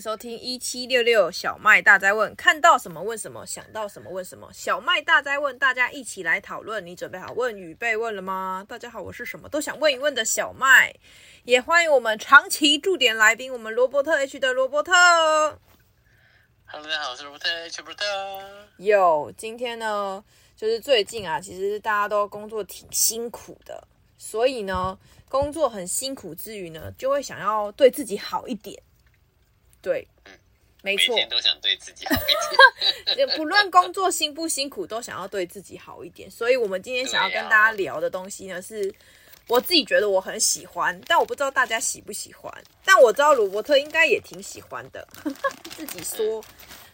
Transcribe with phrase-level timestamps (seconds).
[0.00, 4.48] 收听一七六六小麦大灾问，看到什么问什么，想到什么问什么。
[4.52, 6.84] 小麦大灾问，大家一起来讨论。
[6.86, 8.64] 你准备好问与被问了吗？
[8.68, 10.94] 大家好，我是什么都想问一问的小麦，
[11.44, 14.92] 也欢迎我们长期驻点来宾，我们罗伯特 H 的罗伯特。
[16.66, 18.04] Hello，大家好，我是罗伯特 H 罗伯特。
[18.76, 20.22] 有，今天呢，
[20.56, 23.82] 就是最近啊，其实大家都工作挺辛苦的，
[24.18, 28.82] 所以呢，工作很辛苦之余呢，就会想要对自己好一点。
[29.88, 30.32] 对，嗯，
[30.82, 36.30] 没错，每天都想对自己好一点， 不论工作辛不辛苦，都想要对自己好一点。
[36.30, 38.94] 所以，我们今天想要跟大家聊的东西呢，是
[39.46, 42.52] 我自己觉得我很喜欢，但我不知道大家喜不喜欢。
[42.84, 45.08] 但我知道罗伯特应该也挺喜欢的，
[45.74, 46.44] 自己说。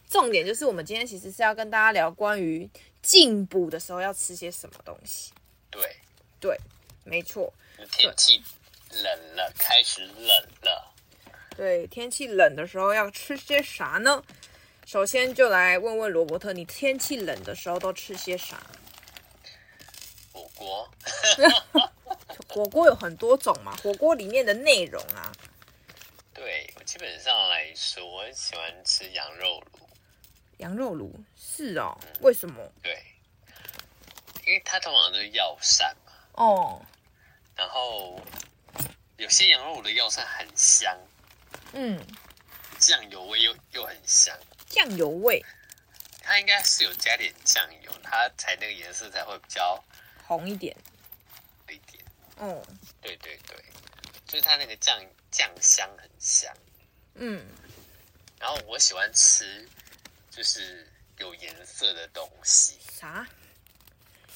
[0.09, 2.69] 重点就是，我们今天其实是要跟大家聊关于
[3.01, 5.33] 进补的时候要吃些什么东西。
[5.69, 5.81] 对，
[6.39, 6.57] 对，
[7.03, 7.51] 没错。
[7.91, 8.41] 天气
[8.91, 10.27] 冷了，开始冷
[10.61, 10.94] 了。
[11.55, 14.23] 对，天气冷的时候要吃些啥呢？
[14.85, 18.61] 首先就来问问罗伯特，你天气冷的时候都吃些啥？
[20.31, 20.89] 火锅。
[22.49, 25.31] 火锅有很多种嘛，火锅里面的内容啊。
[26.33, 29.79] 对，我基本上来说，我很喜欢吃羊肉炉。
[30.57, 32.61] 羊肉炉是哦，嗯，为什么？
[32.83, 33.01] 对，
[34.45, 36.11] 因为它通常都是药膳嘛。
[36.33, 36.81] 哦。
[37.55, 38.21] 然后
[39.17, 40.95] 有些羊肉炉的药膳很香。
[41.77, 41.99] 嗯，
[42.79, 44.33] 酱油味又又很香，
[44.69, 45.43] 酱油味，
[46.21, 49.83] 它应该是有加点酱油，它才那个颜色才会比较
[50.25, 50.75] 红一点，
[51.67, 52.03] 一点。
[52.37, 52.65] 哦，
[53.01, 53.63] 对对对，
[54.25, 54.97] 就是它那个酱
[55.29, 56.49] 酱香很香。
[57.15, 57.45] 嗯，
[58.39, 59.67] 然后我喜欢吃
[60.31, 62.79] 就是有颜色的东西。
[62.89, 63.27] 啥？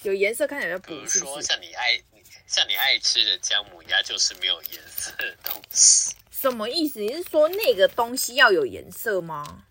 [0.03, 2.01] 有颜色看起来比如说像你爱
[2.47, 6.15] 像你爱吃的姜母鸭，就是没有颜色的东西。
[6.39, 6.99] 什么意思？
[6.99, 9.65] 你是说那个东西要有颜色吗？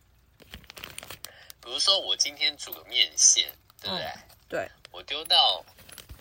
[1.63, 4.05] 比如说我今天煮个面线，对不对？
[4.05, 4.71] 嗯、对。
[4.91, 5.65] 我丢到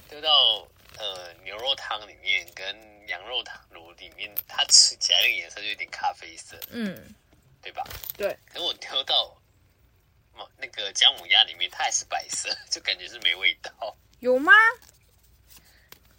[0.09, 0.65] 丢到
[0.97, 2.65] 呃牛肉汤里面跟
[3.07, 7.13] 羊肉汤炉里面，它吃起来那个颜色就有点咖啡色，嗯，
[7.61, 7.83] 对吧？
[8.17, 8.37] 对。
[8.53, 9.35] 可我丢到
[10.57, 13.71] 那个姜母鸭里面，它还是白色， 就感觉是没味道。
[14.19, 14.53] 有吗？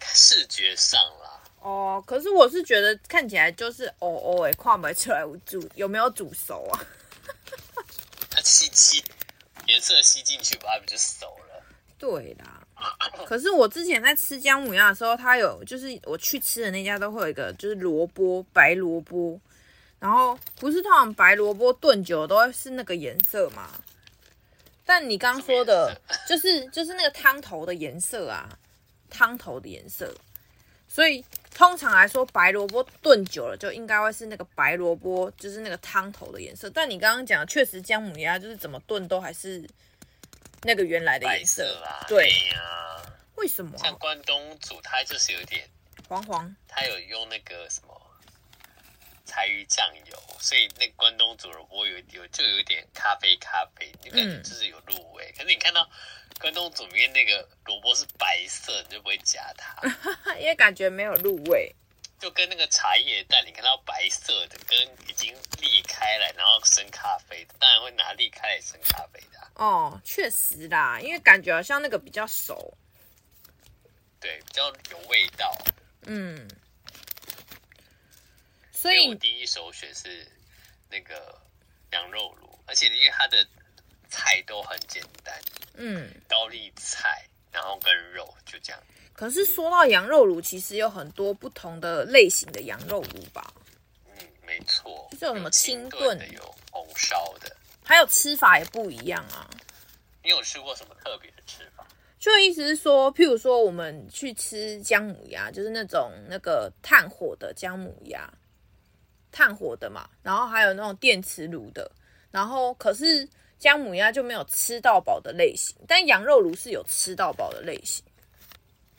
[0.01, 1.38] 视觉上啦。
[1.61, 6.79] 哦，可是我是觉得看起来就是哦哦哎，看不出来煮有没有煮熟啊？
[8.29, 9.03] 它吸吸
[9.67, 11.63] 颜色吸进去，它不就熟了？
[11.97, 12.55] 对啦。
[13.27, 19.37] 可是我之前在吃姜母鸭的时候，它有就是我去吃的那家都会有一个就是萝卜白萝卜，
[19.99, 23.69] 然后不是通常白萝卜炖久都会是那个颜色嘛？
[24.85, 28.57] 但你刚刚说的 就是就是那个汤头的颜色啊，
[29.09, 30.15] 汤头的颜色。
[30.87, 31.23] 所以
[31.55, 36.69] 通常来说，白萝卜炖久了就应该会是那个白萝卜，就是那个汤头的颜色。
[36.69, 39.67] 但你刚刚讲的确实姜母鸭就是怎么炖都还是
[40.63, 41.63] 那个原来的颜色。
[41.63, 43.03] 色啊、对呀、啊，
[43.35, 43.83] 为什么、啊？
[43.83, 45.67] 像关东煮，它就是有点
[46.07, 47.93] 黄黄，它有用那个什么
[49.29, 55.31] 柴鱼酱油，所以那个关东煮萝卜有有就有点咖啡咖啡，你感觉就是有入味。
[55.31, 55.87] 嗯、可是你看到。
[56.39, 59.75] 关东煮里面那个萝卜是白色，你就不会夹它，
[60.39, 61.75] 因为感觉没有入味。
[62.17, 64.79] 就跟那个茶叶蛋，你看到白色的，跟
[65.09, 69.51] 已经裂开来，然后生咖啡的，当然会拿裂开来生咖啡的、啊。
[69.55, 72.73] 哦，确实啦，因为感觉好像那个比较熟，
[74.21, 75.53] 对，比较有味道。
[76.05, 76.47] 嗯，
[78.79, 80.25] 所以我第一首选是
[80.89, 81.37] 那个
[81.91, 83.45] 羊肉炉，而且因为它的。
[84.11, 85.39] 菜都很简单，
[85.75, 88.83] 嗯，高丽菜，然后跟肉就这样。
[89.13, 93.53] 可是说到羊肉炉，其实有很多不同的类型的羊肉炉吧？
[94.07, 95.07] 嗯，没错。
[95.11, 99.47] 就是有什么清炖的，有红烧的，还有吃法也不一样啊。
[100.23, 101.85] 你有吃过什么特别的吃法？
[102.19, 108.27] 就意思是说，譬如说我们去吃姜母鸭，就是那种那个炭火的姜母鸭，
[109.31, 110.09] 炭火的嘛。
[110.23, 111.91] 然后还有那种电磁炉的，
[112.31, 113.27] 然后可是。
[113.59, 118.01] 姜母鸭就没有吃到饱的类型，但羊肉炉是有吃到饱的类型。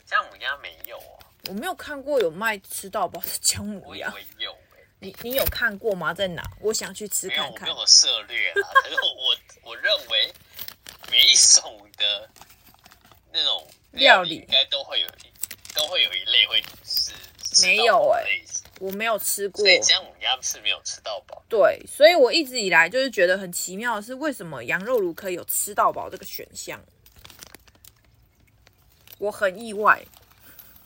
[0.05, 1.19] 姜母鸭没有哦，
[1.49, 4.13] 我没有看过有卖吃到饱的姜母鸭。
[4.13, 4.55] 我有，
[4.99, 6.13] 你你有看过吗？
[6.13, 6.43] 在哪？
[6.61, 7.63] 我想去吃看看。
[7.63, 8.63] 没有，我涉猎了。
[8.85, 10.31] 可是我我认为
[11.11, 12.29] 每一种的
[13.33, 15.09] 那种料理应该都会有
[15.75, 17.15] 都会有一类会是
[17.63, 18.45] 没有哎、欸。
[18.81, 21.41] 我没有吃过，所以姜母鸭是没有吃到饱。
[21.49, 26.83] 对，所以我一直以来就是觉得很奇妙的是，为什么羊肉炉可以有吃到饱这个选项？
[29.19, 30.03] 我很意外，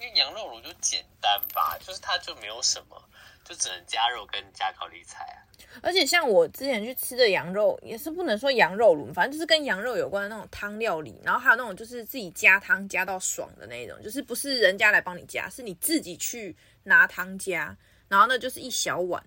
[0.00, 3.00] 因为羊肉炉就简单吧，就是它就没有什么，
[3.44, 5.38] 就只能加肉跟加高丽菜啊。
[5.82, 11.20] 而且像我之前去吃的羊肉，也是不能说羊肉炉，反正就是跟羊肉有关的那种汤料理。
[11.25, 17.76] 然后还有那种就是自己加汤加到爽的那种，就是不是人家来帮你加，是你自己去拿汤加。
[18.08, 19.22] 然后呢，就是一小碗，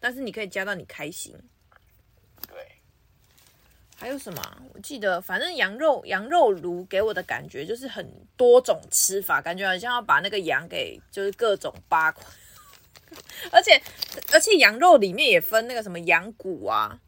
[0.00, 1.34] 但是你可以加到你开心。
[2.48, 2.56] 对。
[3.96, 4.62] 还有什么？
[4.74, 12.24] 我记得，反正羊肉羊肉炉给我的感觉就是很多种吃法，感觉好像要把那个羊给就是各种扒块。
[13.52, 13.80] 而且
[14.32, 17.00] 而且羊肉里面也分那个什么羊骨啊，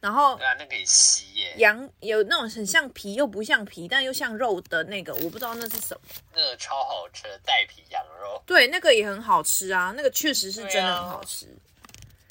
[0.00, 1.54] 然后对啊，那个也吸耶。
[1.58, 6.00] 羊有那种很像皮又不像皮，但又像肉的那个，我不知道那是什么。
[6.34, 8.42] 那个超好吃的带皮羊肉。
[8.46, 11.46] 对，那个也很好吃啊，那个确实是真的很好吃。
[11.46, 11.84] 啊、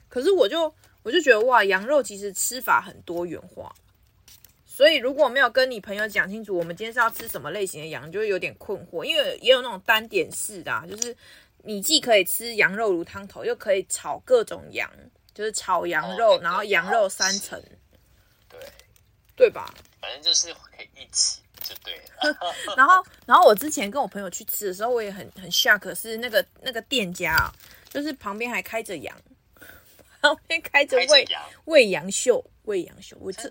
[0.09, 0.73] 可是我就
[1.03, 3.73] 我就觉得哇，羊肉其实吃法很多元化，
[4.65, 11.15] 所以如果没有跟你朋友讲清楚，我们今天是要吃什么类型的羊，就会有点困惑，因为也有那种单点式的、啊，就是。
[11.61, 14.89] 你既可以吃羊肉炉汤头，又可以炒各种羊，
[15.39, 17.57] 就是炒羊肉，哦、然后羊肉三层，
[18.49, 18.59] 对，
[19.37, 19.73] 对吧？
[20.01, 22.37] 反正就是可以一起就对了。
[22.75, 27.53] 然后，然后我之前跟我朋友去吃的时候，我也很很 shock，是那个那个店家啊，
[27.89, 29.17] 就是旁边还开着羊，
[30.19, 31.25] 旁边开着喂
[31.63, 33.49] 喂羊秀，喂羊秀，我这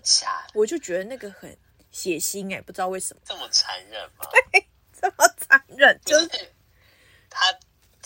[0.53, 1.57] 我就觉得那个很
[1.89, 4.27] 血腥哎、欸，不知道为什么这么残忍吗？
[4.51, 6.29] 对，这么残忍，就是
[7.31, 7.51] 他。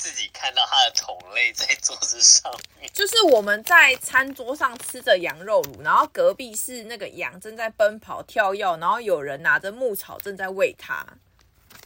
[0.04, 11.08] 自己看到他的同类在桌子上面，就是我们在餐桌上吃着羊肉炉，然后隔壁是那个羊正在奔跑跳跃，然后有人拿着牧草正在喂它。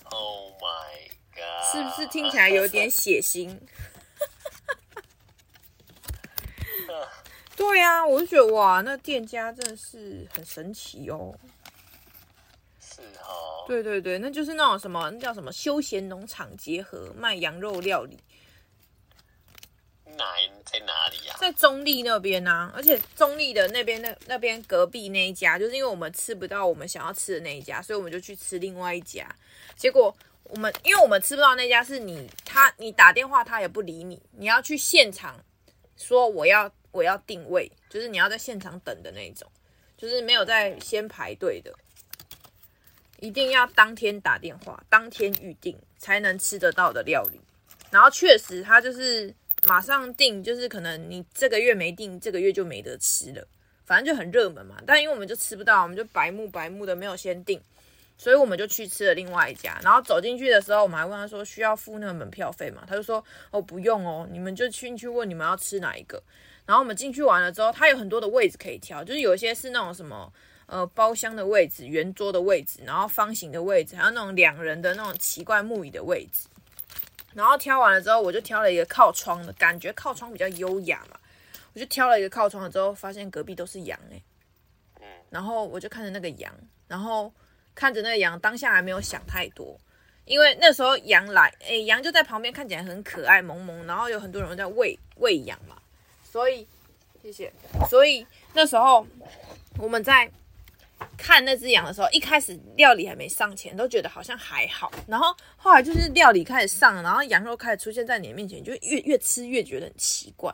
[0.05, 1.71] Oh my god！
[1.71, 3.55] 是不是听起来有点 血腥？
[7.55, 11.35] 对呀、啊，我就觉得哇，那店家真的是很神奇哦。
[13.67, 18.17] 对对对，那就是那种什么，那叫什么休闲农场结合卖羊肉料理。
[20.17, 20.25] 哪
[20.65, 21.37] 在哪里呀、啊？
[21.37, 29.29] 在中立那边呢、啊，而且中立的那边那那边隔壁那一家，就是因为我们吃不到我们想要吃的那一家，所以我们就去吃另外一家。
[29.75, 35.39] 结果我们因为我们吃不到那家，是你他你打电话他也不理你，你要去现场
[35.97, 39.47] 说我要我要定位，就是你要在现场等的那种，
[39.97, 41.71] 就是没有在先排队的。
[43.19, 47.39] 一定要当天打电话，当天预定才能吃得到的料理。
[47.89, 49.33] 然后确实，他就是
[49.65, 53.47] 马上订，就是可能你这个月没订，这个月就没得吃了。
[53.85, 54.75] 反正就很热门嘛。
[54.85, 57.59] 但因为我们就吃不到，我们就白目白目的没有先订，
[58.17, 59.79] 所以我们就去吃了另外一家。
[59.81, 62.83] 然后走进去的时候，我们还问他说需要付那个门票费嘛？
[62.85, 66.21] 他就说哦不用哦，你们就进去问你们要吃哪一个。
[66.65, 70.31] 然后我们进去完了之后，他有很多的位置可以挑，就是有一些是那种什么。
[70.67, 76.47] 呃，包厢的位置、圆桌的位置，然后方形的位置，还有那种两人的那种奇怪木椅的位置。
[77.33, 81.17] 然后挑完了之后，我就挑了一个靠窗的，感觉靠窗比较优雅嘛。
[81.73, 84.21] 我就挑了一个靠窗了之后，发现隔壁都是羊哎。
[85.29, 86.53] 然后我就看着那个羊，
[86.87, 87.31] 然后
[87.73, 89.79] 看着那个羊，当下还没有想太多，
[90.25, 95.77] 因为那时候羊来，哎，羊就在旁边，看起来很可爱萌萌，然后有很多人在喂喂羊嘛。
[96.29, 96.67] 所以，
[97.21, 97.53] 谢谢。
[97.89, 99.07] 所以那时候
[99.77, 100.29] 我们在。
[101.15, 104.91] 看那只羊的时候，一开始料理还没上前，都觉得好像还好。
[105.07, 110.53] 然后后来就是料理开始上，然后羊肉开始出现在你的面前，就越越吃越觉得很奇怪。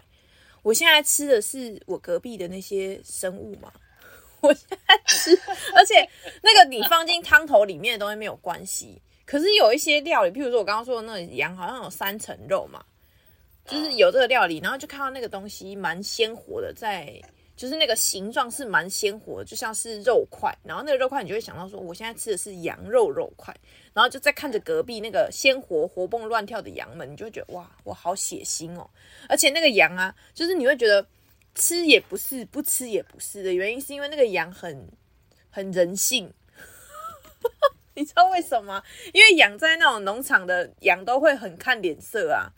[0.62, 3.72] 我现在吃的是我隔壁的那些生物嘛？
[4.42, 5.38] 我现在吃，
[5.76, 6.08] 而且
[6.42, 9.02] 那个你放进汤头里面的东西没有关系。
[9.26, 12.84] 可是有一些料理，譬如说我刚刚说的那个羊，好像有三层肉嘛，
[13.66, 17.22] 就是有这个料理，然后就看到那个东西蛮鲜活的在。
[17.56, 23.56] 就是那个形状是蛮鲜活的，就像是肉块，然后那个肉块你就会想到说，我现在吃的是羊肉肉块，
[23.94, 28.90] 然后就在看着隔壁那个鲜活活蹦乱跳的羊们，你就会觉得哇，我好血腥哦！
[29.30, 31.06] 而且那个羊啊，就是你会觉得
[31.54, 34.90] 吃也不是，不吃也不是的原因，是因为那个羊很
[35.52, 36.34] 很人性，
[37.94, 38.84] 你知道为什么？
[39.14, 42.52] 因为养在那种农场的羊都会很看脸色啊。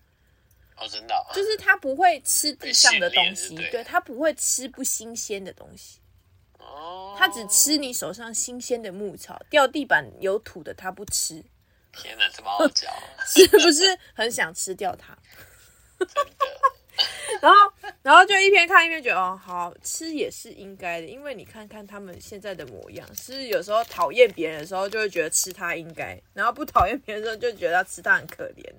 [0.77, 5.99] 哦，真的，就是他不会吃地上的东西，对，他不会吃不新鲜的东西，
[6.59, 11.43] 哦，他只吃你手上新鲜的牧草，掉地板有土的他不吃。
[11.93, 12.89] 天哪，这么傲娇，
[13.25, 15.17] 是不是很想吃掉它？
[17.41, 28.73] 然后，然后就一边看一边觉得，哦，好吃也是应该的，因为你看看他们现在的模样，是有时候讨厌别人的时候就会觉得吃它应该，然后不讨厌别人的时候就觉得吃它很可怜。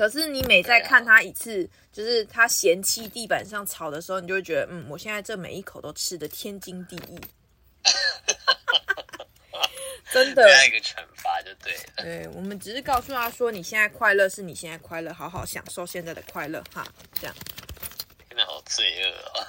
[0.00, 7.20] 可是你每再看他一次，就是他嫌弃地板上草的时候，你就会觉得，嗯，我现在这每一口都吃的天经地义。
[10.10, 11.80] 真的，一个惩罚就对了。
[11.98, 16.82] 对，我们只是告诉他说，你现在快乐是你现在快乐，好好享受现在的快乐哈，
[17.20, 17.36] 这样。
[18.26, 19.46] 真的好罪恶哦。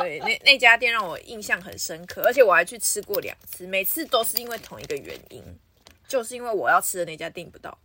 [0.00, 5.42] 对，那那家店让我印象很深刻，而且我还去吃过两次，每次都是因为同一个原因，
[6.06, 7.76] 就是因为我要吃的那家订不到。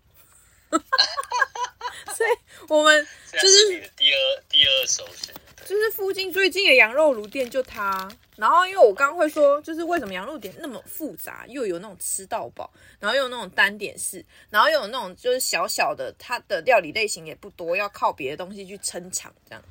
[2.17, 2.29] 所以
[2.67, 8.09] 我们 就是是第二第二首选，就是附近最近的羊肉炉店就它。
[8.38, 19.63] 然后因为我刚刚会说，就是为什么羊肉店那么复杂，又有那种吃到饱，然后又有那种单点式，然后又有那种就是小小的，它的料理类型也不多，要靠别的东西去撑场这样。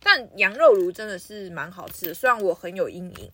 [0.00, 3.30] 但羊肉炉真的是蛮好吃的，虽然我很有阴影。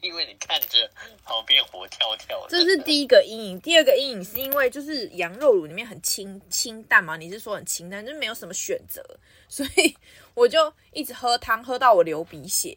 [0.00, 0.90] 因为你看着
[1.24, 3.60] 旁边活跳跳的，这是第一个阴影。
[3.60, 9.04] 第二个阴影是因为就是羊肉炉里面很清清淡嘛，你是说很清淡，就没有什么选择，
[9.48, 9.96] 所以
[10.34, 12.76] 我就一直喝汤，喝到我流鼻血。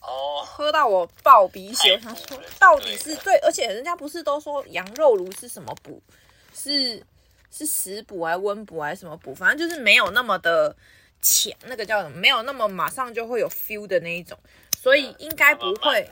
[0.00, 1.94] 哦，喝到我爆鼻血。
[1.94, 6.02] 我想说，到底是对，而且人家不是都说羊肉炉是什么补？
[6.54, 7.04] 是
[7.50, 9.34] 是食补还是温补还是什么补？
[9.34, 10.76] 反正就是没有那么的
[11.20, 12.16] 浅，那个叫什么？
[12.16, 14.38] 没有那么马上就会有 feel 的那一种。
[14.82, 16.08] 所以应该不会，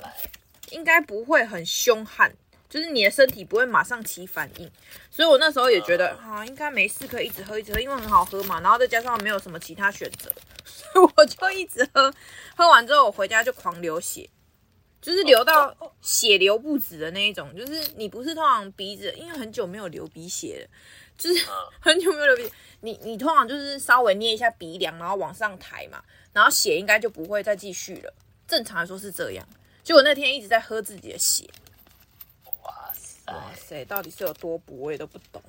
[0.70, 2.32] 应该不会很凶悍，
[2.68, 4.70] 就是你的身体不会马上起反应。
[5.10, 8.60] 所以我那时候也觉得啊，应该没事，可以一直喝一直喝，因为很好喝嘛。
[8.60, 10.30] 然后再加上没有什么其他选择，
[10.64, 12.14] 所以我就一直喝。
[12.54, 14.30] 喝完之后我回家就狂流血，
[15.02, 17.52] 就是流到血流不止的那一种。
[17.56, 20.70] 就是你不是通常鼻子，因为很久没有流鼻血了，
[21.18, 21.44] 就是
[21.82, 22.50] 很久没有流鼻血，
[22.82, 26.00] 你你通常就是稍微捏一下鼻梁，然后往上抬嘛，
[26.32, 28.14] 然后血应该就不会再继续了。
[28.50, 29.48] 正常来说是这样，
[29.84, 31.48] 结果那天一直在喝自己的血。
[32.64, 33.32] 哇塞！
[33.32, 33.84] 哇塞！
[33.84, 35.40] 到底是有多补，我也都不懂。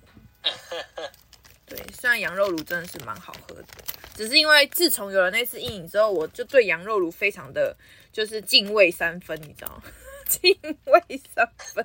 [1.65, 3.65] 对，虽然羊肉炉真的是蛮好喝的，
[4.15, 7.75] 只是因为自从有了那次阴影之后，我就对羊肉炉非常的
[8.13, 9.83] 就是敬畏三分，你知道吗？
[10.29, 10.55] 敬
[10.85, 11.83] 畏三分，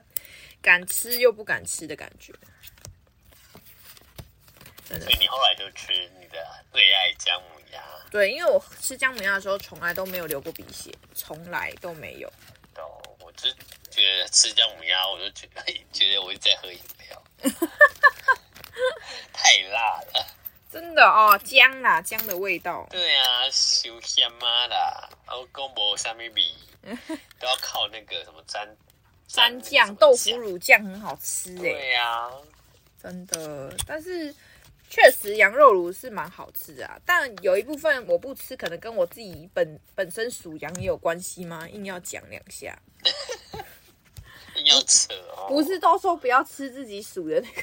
[0.61, 2.35] 敢吃又不敢吃的感觉。
[4.87, 6.39] 所以你后来就吃你的
[6.73, 7.83] 最爱姜母鸭。
[8.11, 12.29] 对，因为我吃姜母鸭的时候从来都没有流过鼻血，从来都没有。
[12.77, 13.51] 哦，我就
[13.91, 17.23] 觉得吃姜母鸭，我就觉得觉得我在喝饮料，
[19.33, 20.27] 太辣了。
[20.73, 22.87] 真的哦，姜啦，姜的味道。
[22.91, 26.55] 对啊，修香妈啦，然后公婆下面比
[27.39, 28.69] 都要靠那个什么沾
[29.27, 31.61] 沾酱，豆腐乳酱很好吃哎。
[31.61, 32.31] 对呀、啊，
[33.03, 34.35] 真的，但是。
[34.89, 41.69] 确实，羊肉炉是蛮好吃啊，但有一部分我不吃，可能跟我自己本本身属羊也有关系吗？
[41.69, 42.79] 硬要讲两下，
[44.55, 45.49] 硬要扯哦。
[45.49, 47.63] 不是都说不要吃自己属的那个？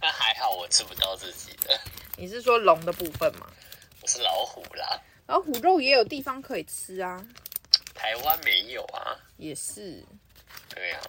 [0.00, 1.80] 那还好，我吃不到自己的。
[2.16, 3.46] 你是说龙的部分吗？
[4.02, 5.02] 我是老虎啦。
[5.26, 7.26] 老虎肉也有地方可以吃啊。
[7.94, 9.18] 台湾没有啊。
[9.38, 10.04] 也是。
[10.68, 11.00] 对啊。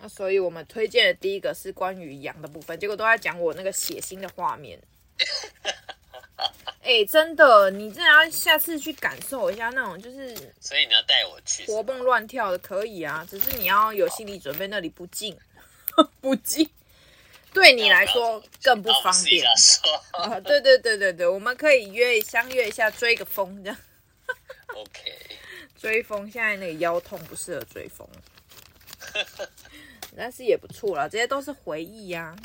[0.00, 4.80] 那所以，我们推荐的第一个是关于羊的部分，结果都在讲我那个血腥的画面。
[6.82, 10.34] 哎、欸，真的，你真的要下次去感受一下那种，就是。
[10.58, 11.66] 所以你要带我去。
[11.66, 15.36] 活蹦乱跳的可以啊，只是你要有心理准备，那里不近，
[16.22, 16.68] 不近，
[17.52, 19.44] 对你来说更不方便。
[20.12, 23.76] 啊，对对对对对，我们可以约相约一下追个风这样。
[24.74, 25.36] OK。
[25.78, 28.08] 追风，现在那个腰痛不适合追风。
[30.20, 32.36] 但是也不错啦，这些都是回忆呀、啊。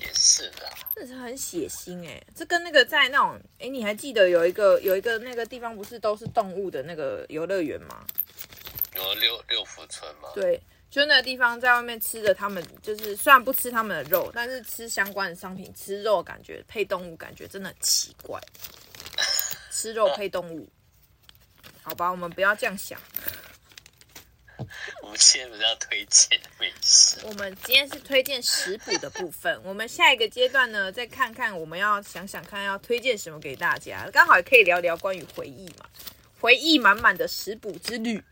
[0.00, 8.04] 也是的，这是很血腥哎、欸，这跟那个在那种哎、欸，你还记得有一个有一个那个地方不是都是动物的那个游乐园吗？
[8.96, 10.30] 有六六福村吗？
[10.34, 18.40] 对，就那个地方在外面吃的，他们就是虽然不吃他们的肉，但是吃相关的商品，吃肉感觉配动物感觉真的很奇怪。
[19.70, 20.68] 吃肉配动物，
[21.82, 23.00] 好吧，我们不要这样想。
[25.02, 29.60] 我们今天不是要推荐美食，我们今天是推荐食补的部分。
[29.64, 35.86] 我们下一个阶段呢，再看看我们要想想看要推荐什么给大家，刚好也可以聊聊关于回忆嘛，
[36.40, 38.22] 回忆满满的食补之旅。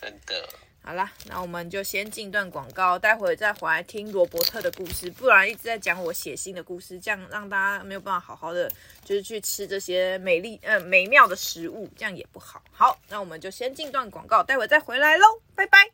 [0.00, 0.48] 真的。
[0.84, 5.08] 好啦，那我们就先进段广告，待会再回来听罗伯特的故事。
[5.12, 8.68] 不然一直在讲我写信的故事，这样让大家没有办法好好的
[9.04, 12.60] 就是去吃这些美丽呃美妙的食物，这样也不好。
[12.72, 15.88] 好，那我们就先进段广告，待会再回来喽，拜拜。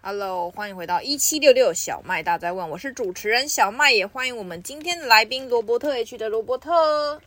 [0.00, 7.20] Hello，欢迎回到一七六六小麦大在问，我是主持人小麦，也欢迎我们今天的来宾罗伯特 H 的罗伯特。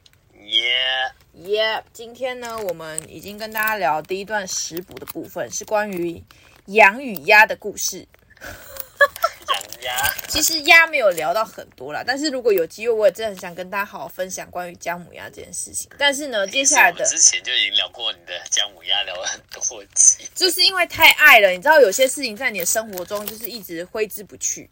[0.45, 1.83] 耶耶！
[1.93, 6.21] 今天呢，我们已经跟大家聊第一段食补的部分，是关于
[6.65, 8.05] 羊与鸭的故事。
[8.39, 15.89] 羊鸭，其实鸭没有聊到很多啦，但是如果有机会，我也真的很想跟大家好好分享关于姜母鸭这件事情。
[15.97, 24.69] 但是呢，接下来的之前就已经聊过你的姜母鸭，聊了很多集，就是因为太爱了，你知道有些事情在你的生活中就是一直挥之不去。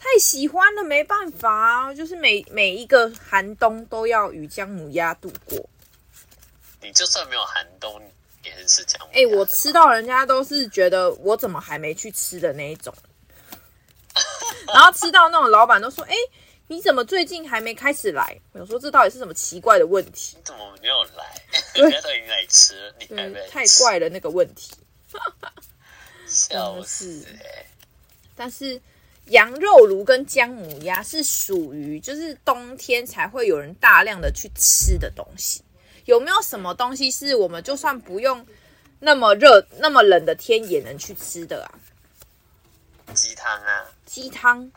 [0.00, 5.56] 太太喜欢了，没办法啊，就是每每一个寒冬都要与姜母鸭度过。
[6.82, 8.02] 你就算没有寒冬，
[8.42, 9.12] 也是吃姜母鸭。
[9.12, 12.92] 哎、欸，我吃到人家都是觉得我怎么还没去吃的那一种，
[14.74, 16.30] 然后吃到那种老板都说：“哎、欸，
[16.66, 21.40] 你怎么最近还没开始来？”我说：“这到底是什么奇怪的问题？”你怎么没有来？
[21.80, 23.46] 人家都已经来吃，你还没？
[23.48, 24.72] 太怪了那个问题。
[26.26, 27.66] 笑死、欸！
[28.34, 28.80] 但是。
[29.30, 35.62] 羊肉炉跟姜母鸭是属于就是冬天才会有人大量的去吃的东西。
[36.04, 38.44] 有没有什么东西是我们就算不用
[38.98, 41.78] 那么热、那么冷的天也能去吃的啊？
[43.14, 44.70] 鸡汤啊，鸡汤。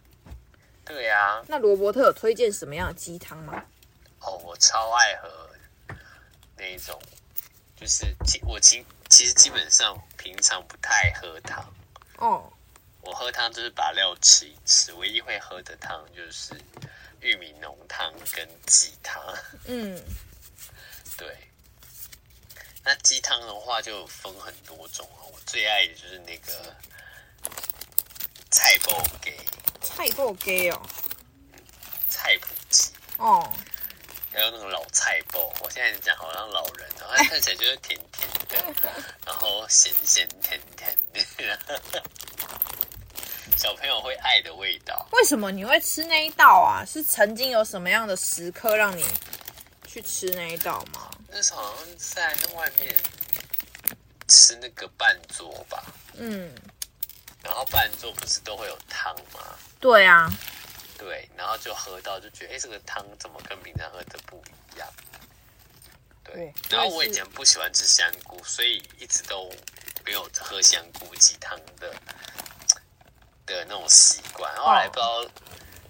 [0.85, 1.43] 对啊。
[1.47, 3.63] 那罗伯特有推荐什么样的鸡汤吗？
[4.19, 5.29] 哦，我超爱喝
[6.57, 7.01] 那一种，
[7.75, 8.05] 就是
[8.45, 11.73] 我其其实基本上平常不太喝汤。
[12.17, 12.53] 哦。
[13.03, 16.53] 我喝汤就是把料吃一吃，唯一会喝的汤就是
[17.19, 19.21] 玉米浓汤跟鸡汤。
[19.65, 20.01] 嗯，
[21.17, 21.37] 对。
[22.85, 26.75] 那鸡汤的话就分很多种啊，我最爱的就是那个
[28.51, 29.33] 菜脯鸡。
[29.81, 30.81] 菜脯鸡哦。
[32.09, 32.91] 菜脯鸡。
[33.17, 33.51] 哦。
[34.31, 38.91] 还有那种老菜包，我现在讲好像老人，然后看起来就是甜甜的，
[39.27, 42.03] 然后咸咸甜甜的。
[43.55, 45.07] 小朋友会爱的味道。
[45.11, 46.83] 为什么你会吃那一道啊？
[46.85, 49.05] 是曾经有什么样的时刻让你
[49.87, 51.09] 去吃那一道吗？
[51.29, 52.95] 那时候好像在外面
[54.27, 55.83] 吃那个半桌吧。
[56.15, 56.53] 嗯。
[57.41, 59.57] 然后半桌不是都会有汤吗？
[59.79, 60.29] 对啊。
[60.97, 64.41] 对，然后就喝到就觉得，哎，这个汤怎么跟平常喝的不
[64.75, 64.87] 一样？
[66.23, 66.53] 对。
[66.69, 69.49] 然后我以前不喜欢吃香菇，所以一直都
[70.05, 71.93] 没有喝香菇鸡汤的。
[73.45, 75.25] 的那种习惯，后来不知道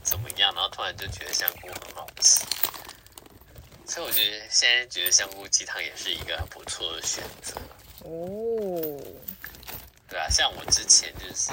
[0.03, 2.45] 怎么样，然后突然就觉得香菇很好吃，
[3.85, 7.55] 所以我觉得现在觉得香菇鸡汤也是一个很不错的选择
[7.99, 9.01] 哦。
[10.09, 11.51] 对啊，像我之前就是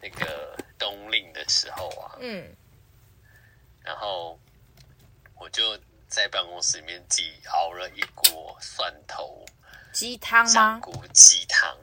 [0.00, 2.54] 那个冬令的时候啊，嗯，
[3.82, 4.38] 然后
[5.36, 9.44] 我就在办公室里面自己熬了一锅蒜头
[9.92, 10.50] 鸡汤吗？
[10.50, 11.76] 香菇鸡汤，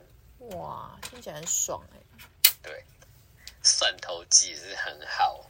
[0.58, 2.00] 哇，听起来很爽哎。
[2.62, 2.84] 对。
[3.62, 5.50] 蒜头鸡也是很好，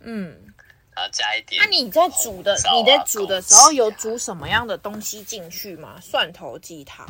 [0.00, 0.54] 嗯，
[0.94, 1.62] 然后加一点。
[1.62, 6.00] 那你在煮的，你在煮的时候有煮什么样的东西进去吗？
[6.00, 7.06] 蒜头鸡汤，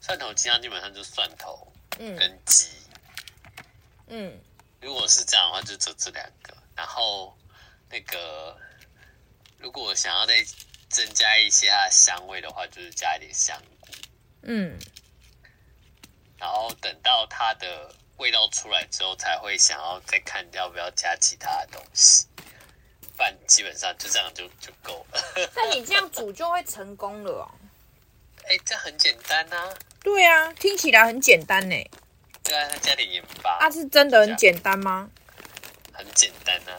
[0.00, 2.68] 蒜头鸡汤基本上就是蒜头，嗯，跟鸡，
[4.06, 4.38] 嗯，
[4.80, 6.56] 如果是这样的话，就只这两个。
[6.76, 7.36] 然后
[7.90, 8.56] 那个，
[9.58, 10.34] 如果想要再
[10.88, 13.88] 增加一些它的香味的话，就是加一点香菇，
[14.42, 14.78] 嗯。
[16.42, 22.26] 然后等到它的味道出来之后，才会想要再看要不要加其他的东西。
[23.16, 25.22] 不然基本上就这样就就够了。
[25.54, 27.50] 那你这样煮就会成功了哦。
[28.48, 29.74] 哎，这很简单呐、啊。
[30.02, 31.76] 对啊，听起来很简单呢。
[32.42, 33.58] 对啊，加点盐巴。
[33.58, 35.08] 啊，是真的很简单吗？
[35.92, 36.74] 很简单啊，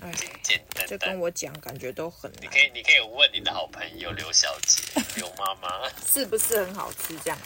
[0.00, 0.12] 哎，
[0.44, 0.86] 简单。
[0.86, 2.42] 就跟我讲，感觉都很难。
[2.42, 4.80] 你可以，你可以问你的好朋友刘小姐、
[5.16, 7.18] 刘妈妈，是不是很好吃？
[7.24, 7.38] 这样。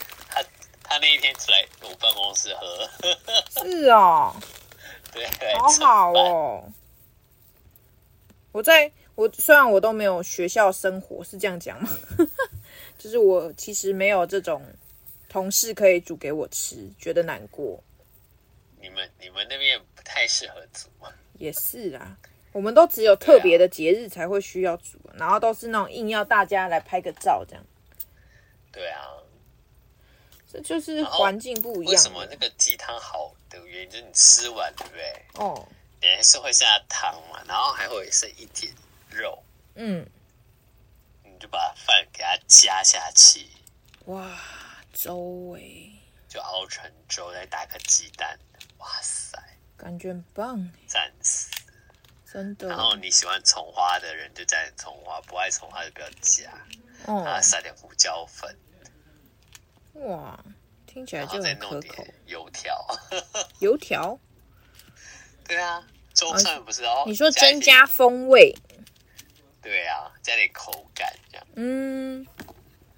[0.93, 2.87] 他那一天出来我办公室喝，
[3.65, 4.37] 是哦，
[5.11, 6.71] 对，好好哦。
[8.53, 11.89] 我在我虽然我都没有学校生活，是这样讲吗？
[12.99, 14.63] 就是我其实没有这种
[15.31, 17.83] 同事可以煮给我吃，觉得难过。
[18.79, 21.09] 你们你们那边不太适合煮吗？
[21.39, 22.19] 也是啊，
[22.53, 27.65] 我们都只有特别的节日才会需要煮，啊，然后都是那种硬要大家来拍个照这样。
[28.71, 29.09] 对啊。
[30.53, 31.91] 这就是环境不一样。
[31.93, 35.25] 为什么那个鸡汤好的原因就是你吃完，对不对？
[35.35, 35.67] 哦，
[36.01, 38.71] 你还是会下汤嘛，然后还会剩一点
[39.09, 39.43] 肉。
[39.77, 40.07] 嗯，
[41.25, 43.47] 你就把饭给它加下去。
[44.07, 44.39] 哇，
[44.93, 45.63] 粥哎，
[46.29, 48.39] 就熬成粥，再打个鸡蛋。
[48.77, 49.39] 哇塞，
[49.77, 51.49] 感觉很棒，赞死！
[52.31, 52.69] 真的。
[52.69, 56.53] 然后你喜欢葱花的人就加点葱花，不爱葱花就不要加。
[57.07, 58.55] 哦，啊，撒点胡椒粉。
[59.95, 60.45] 哇，
[60.87, 62.07] 听起来就很可口。
[62.27, 62.87] 油条，
[63.61, 64.19] 油条，
[65.47, 67.05] 对啊，中餐不是哦。
[67.07, 68.55] 你说增加风味，
[69.61, 71.47] 对啊，加点口感这样。
[71.57, 72.27] 嗯，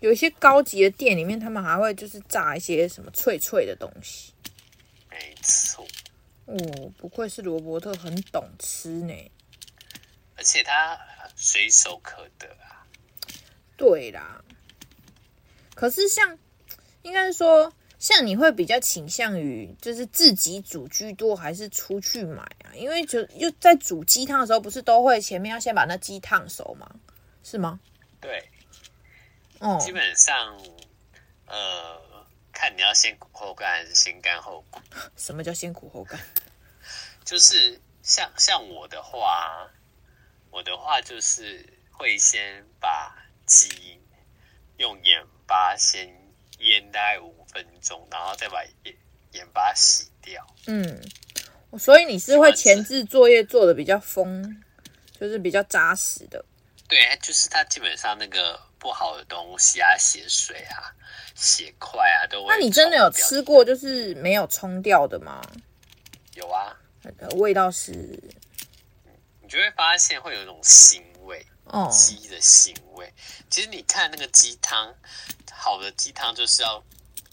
[0.01, 4.33] 有一些高级的店里面，他们还会就是炸一些什么脆脆的东西。
[5.11, 5.87] 没错。
[6.47, 6.57] 哦，
[6.97, 9.15] 不愧是罗伯特，很懂吃呢。
[10.37, 10.99] 而且它
[11.35, 12.87] 随手可得啊。
[13.77, 14.43] 对啦。
[15.75, 16.39] 可是像。
[17.05, 22.75] 应该是说，像你会比较倾向于就是自己煮居多，还是出去买啊？
[22.75, 26.91] 因为就又在煮鸡汤的时候，不是都会前面要先把那鸡烫熟吗？
[27.43, 27.79] 是吗？
[28.21, 28.49] 对，
[29.61, 30.59] 哦，基本上，
[31.47, 34.81] 呃，看你要先苦后甘还是先甘后苦。
[35.17, 36.19] 什么叫先苦后甘？
[37.23, 39.71] 就是像像我的话，
[40.51, 43.15] 我的话就是会先把
[43.47, 44.01] 鸡
[44.79, 46.09] 用盐巴先
[46.65, 48.95] 腌大概五分钟，然后再把盐
[49.33, 50.47] 盐巴洗掉。
[50.67, 51.01] 嗯，
[51.79, 54.63] 所以你是会前置作业做的比较丰，
[55.19, 56.45] 就是比较扎实的。
[56.87, 60.95] 对，就是它基本上那个不好的东西啊，血水啊、
[61.35, 62.49] 血块啊都会。
[62.49, 65.41] 那你真的有吃过就是没有冲掉的吗？
[66.35, 66.77] 有啊，
[67.37, 67.93] 味道是，
[69.41, 73.13] 你就会发现会有一种腥味哦，鸡的腥味。
[73.49, 74.95] 其实你看那个鸡汤，
[75.65, 76.85] 好的鸡汤就是要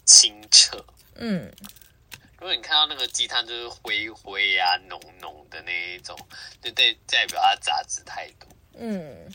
[0.06, 0.82] 清澈。
[1.16, 1.52] 嗯，
[2.38, 6.18] 如果你看到那个鸡汤就是灰灰啊、浓浓的那一种，
[6.64, 8.48] 就代代表它杂质太多。
[8.76, 9.30] 嗯，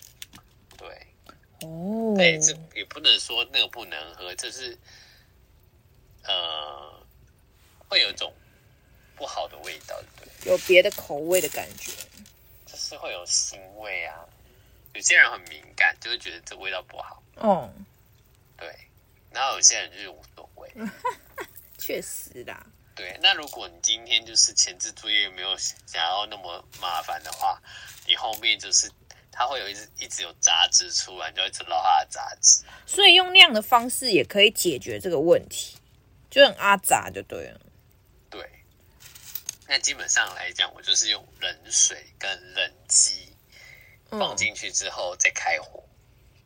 [0.79, 0.89] 对，
[1.61, 4.79] 哦，对，这也不能说那个不能喝，就是
[6.25, 7.07] 呃，
[7.89, 8.33] 会有一种
[9.15, 11.93] 不好的味道，对，有别的口味的感觉，
[12.65, 14.25] 就是会有腥味啊。
[14.95, 17.23] 有些人很敏感，就会觉得这味道不好。
[17.35, 17.71] 哦，
[18.57, 18.75] 对，
[19.37, 20.73] 然后有些人就是无所谓，
[21.79, 22.67] 确实啦。
[22.95, 27.61] 对，那如果你今天就是前置作业没有想要那么麻烦的话，
[28.07, 28.91] 你后面就是。
[29.39, 32.65] 它会有一直一直有杂质出来，你就一直捞它的杂质。
[32.87, 35.77] 所以用那样的方式也可以解决这个问题，
[36.31, 37.61] 就很阿杂就对了。
[38.31, 38.51] 对，
[39.69, 43.29] 那基本上来讲，我就是用冷水跟冷机
[44.09, 45.85] 放进去之后再开火。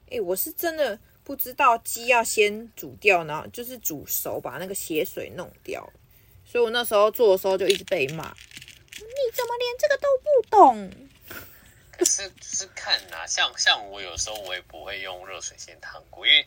[0.06, 5.92] 哎、嗯欸，我是真的不知道鸡要先煮掉，然后就是煮熟，把那个血水弄掉。
[6.44, 9.04] 所以我那时候做的时候就一直被骂，你
[9.34, 10.90] 怎么连这个都不懂？
[11.92, 16.46] 可是就是看呐、啊，像像我有时候我也不会用热水先烫过，因为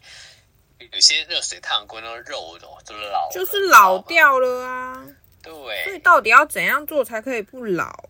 [0.91, 5.07] 有些热水烫过那个肉都就老，就是老掉了啊。
[5.41, 8.09] 对，所以到底要怎样做才可以不老？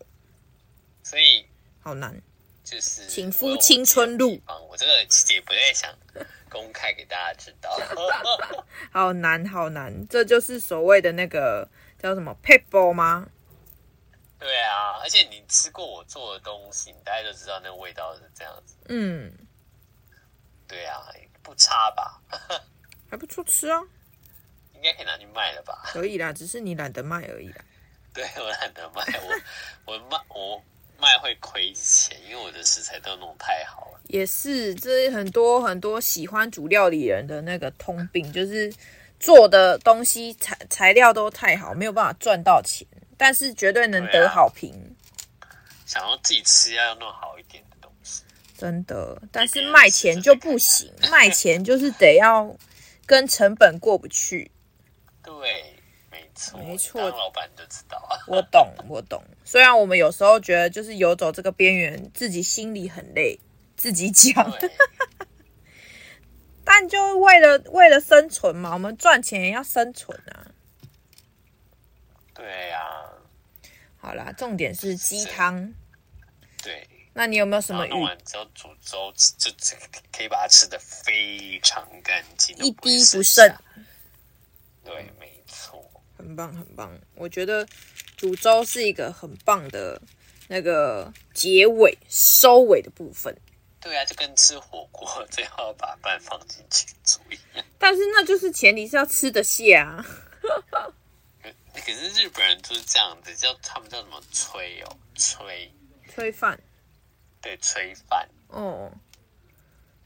[1.02, 1.46] 所以
[1.80, 2.20] 好难，
[2.64, 4.40] 就是请夫青春露。
[4.68, 4.92] 我这个
[5.32, 5.94] 也不太想
[6.54, 7.76] 公开给大家知道。
[8.92, 13.26] 好难，好难，这就是所谓的那个叫什么撇步吗？
[14.38, 18.76] 对啊，而且你吃过我做的东西，你大家都知道那个味道是这样子。
[18.88, 19.32] 嗯，
[20.68, 21.02] 对啊，
[21.42, 22.20] 不差吧？
[23.10, 23.82] 还不错吃啊，
[24.74, 25.82] 应该可以拿去卖了吧？
[25.86, 27.64] 可以啦，只是你懒得卖而已啦。
[28.14, 29.02] 对，我懒得卖，
[29.86, 30.62] 我我卖我
[31.00, 34.00] 卖会亏钱，因为我的食材都弄太好了。
[34.08, 38.72] 也是，这是很多很多喜欢煮料理人的那个通病，就是
[39.18, 42.86] 做的东西材材料都太好，没有办法赚到钱。
[43.16, 44.72] 但是绝对能得好评。
[45.40, 45.48] 啊，
[45.86, 48.22] 想要自己吃要弄好一点的东西，
[48.58, 49.20] 真的。
[49.30, 52.54] 但是卖钱就不行，卖钱就是得要
[53.06, 54.50] 跟成本过不去。
[55.22, 55.73] 对，
[56.34, 57.00] 没错，没错。
[57.10, 58.02] 当老板就知道。
[58.26, 59.22] 我懂，我懂。
[59.44, 63.38] 虽然我们有时候觉得就是游走这个边缘，自己心里很累，
[63.76, 64.52] 自己讲。
[66.64, 70.46] 但就为了为了生存嘛，我们赚钱也要生存啊。
[72.34, 73.12] 对呀、啊，
[73.98, 75.72] 好啦，重点是鸡汤。
[76.62, 77.86] 对，那你有没有什么？
[77.86, 79.76] 弄完之后煮粥，就这
[80.10, 83.54] 可以把它吃的非常干净，一滴不剩。
[84.82, 85.12] 对，
[86.24, 86.98] 很棒，很棒。
[87.14, 87.66] 我觉得
[88.16, 90.00] 煮粥是一个很棒的
[90.48, 93.36] 那个结尾收尾的部分。
[93.78, 97.64] 对啊，就跟吃火锅最后把饭放进去煮一样。
[97.78, 100.06] 但是那就是前提是要吃得下啊。
[101.74, 105.68] 可是日本人就是这样子，叫他们叫什么炊哦，炊
[106.14, 106.58] 炊饭，
[107.42, 108.90] 对，炊饭哦。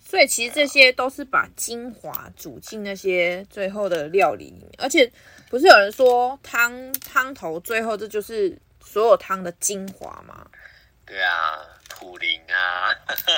[0.01, 5.13] 所以其实这些都是把精华煮进那些最后的料理里面，而且
[5.49, 10.47] 不是有人说汤汤头最后这就是所有汤的精华吗？
[11.07, 12.95] 对啊，普林啊，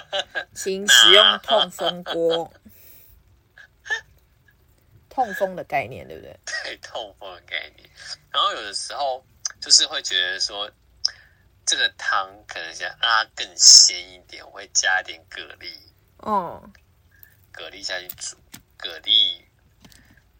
[0.55, 2.53] 请使用痛风锅。
[5.09, 6.41] 痛风的概念，对不对？
[6.65, 7.89] 对，痛风的概念。
[8.31, 9.25] 然后有的时候
[9.61, 10.71] 就是会觉得说，
[11.65, 15.73] 这个汤可能想让它更鲜一点，我会加点蛤蜊。
[16.19, 16.71] 哦，
[17.53, 18.37] 蛤蜊下去煮，
[18.79, 19.43] 蛤蜊、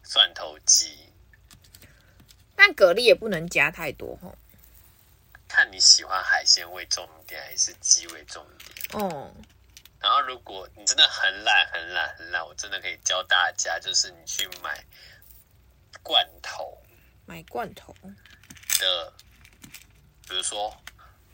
[0.03, 1.10] 蒜头鸡。
[2.63, 4.37] 但蛤蜊也不能加太多哦。
[5.49, 9.03] 看你喜欢海鲜味重一点，还是鸡味重一点。
[9.03, 9.33] 哦。
[9.99, 14.85] 然后，如果你真的很懒、很懒、很懒，我真的可以教大家，就是你去买
[16.03, 16.77] 罐头，
[17.25, 17.97] 买罐头
[18.79, 19.13] 的，
[20.29, 20.71] 比如说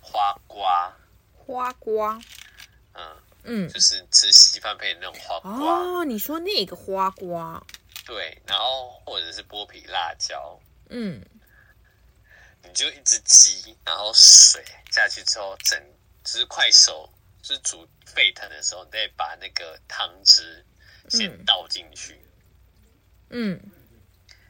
[0.01, 0.97] 花瓜，
[1.33, 2.21] 花瓜，
[2.95, 5.51] 嗯嗯，就是吃稀饭配的那种花瓜。
[5.51, 7.61] 哦，你说那个花瓜，
[8.05, 11.25] 对，然后或者是剥皮辣椒，嗯，
[12.63, 15.81] 你就一只鸡，然后水下去之后，整
[16.23, 20.65] 就是快手，就是煮沸腾的时候，你再把那个汤汁
[21.09, 22.21] 先倒进去，
[23.31, 23.61] 嗯，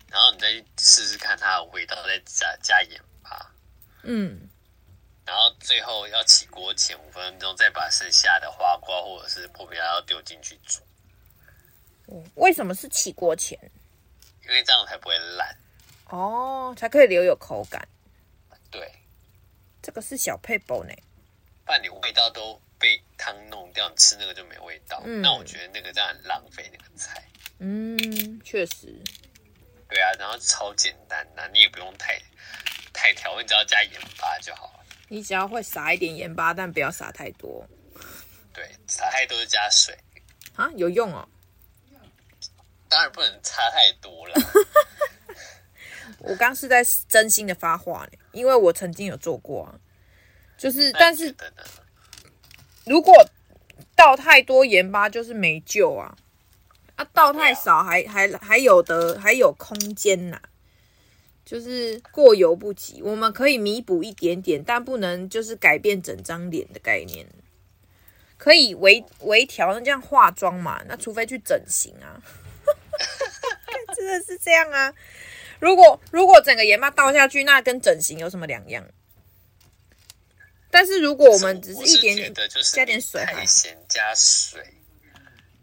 [0.09, 3.55] 然后你再试试看它的味道，再加加盐巴，
[4.03, 4.49] 嗯，
[5.25, 13.59] 然后最后要起锅前五分钟，再把剩下的花瓜或者是破皮辣椒丢进去煮，为什么是起锅前？
[14.43, 15.57] 因为这样才不会烂。
[16.09, 17.87] 哦，才可以留有口感。
[18.71, 18.93] 对，
[19.83, 20.93] 这个是小配包呢。
[21.65, 25.03] 不然你味道都被汤弄掉，你吃那个就没味道。
[25.05, 27.23] 嗯，那我觉得那个这样很浪费那个菜。
[27.59, 28.95] 嗯，确实。
[29.89, 32.21] 对啊，然后超简单呐、啊，你也不用太
[32.93, 34.85] 太调，你只要加盐巴就好了。
[35.09, 37.67] 你只要会撒一点盐巴，但不要撒太多。
[38.53, 39.97] 对，撒太多就加水
[40.55, 41.29] 啊，有用哦。
[42.89, 44.35] 当然不能差太多了。
[46.27, 49.79] 我刚是在真心的发话呢，因为我曾经有做过啊，
[50.59, 51.35] 就是但是
[52.85, 53.15] 如果
[53.95, 56.17] 倒太多盐巴就是没救啊，
[56.97, 60.43] 啊倒太少还还还有的还有空间呐、啊，
[61.45, 67.27] 就是过犹不及，我们可以弥补一点点，但不能就是改变整张脸的概念，
[68.37, 72.21] 可以微微调，那这样化妆嘛，那除非去整形啊，
[73.97, 74.93] 真的是这样啊。
[75.59, 78.85] 如果如果整个盐巴倒下去，那跟整形有什么两样？
[80.71, 82.35] 但是如果我们只是一点点
[82.73, 84.63] 加点水，太咸加水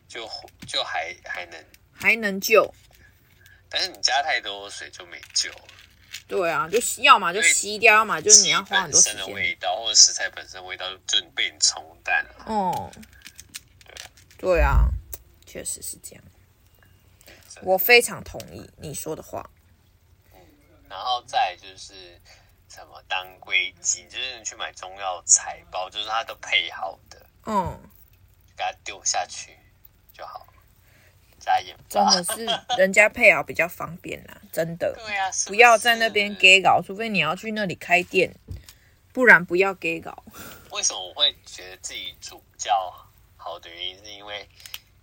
[0.08, 0.28] 就
[0.66, 2.74] 就还还能还能救，
[3.70, 5.68] 但是你加太多水就没救了。
[6.28, 9.18] 对啊，就要么就吸掉，要么就是你要花很多时间。
[9.18, 12.46] 的味道或者食材本身味道就被你冲淡了。
[12.48, 12.92] 哦，
[14.40, 14.88] 对对啊，
[15.46, 16.24] 确实是这样。
[17.62, 19.48] 我非常同意你说的话。
[20.94, 22.22] 然后再就是
[22.70, 27.80] 什么当归鸡，就是你去买中药材包，就是它都配好的，嗯，
[28.46, 29.58] 就给它丢下去
[30.14, 30.46] 就好，
[31.40, 31.84] 加盐巴。
[31.90, 32.46] 真的是
[32.78, 34.94] 人家配好比较方便啦，真的。
[34.94, 35.50] 对啊，是不是？
[35.50, 38.32] 不要在那边给搞，除非你要去那里开店，
[39.12, 40.24] 不然不要给搞。
[40.70, 42.94] 为什么我会觉得自己煮比较
[43.36, 44.48] 好的原因，是因为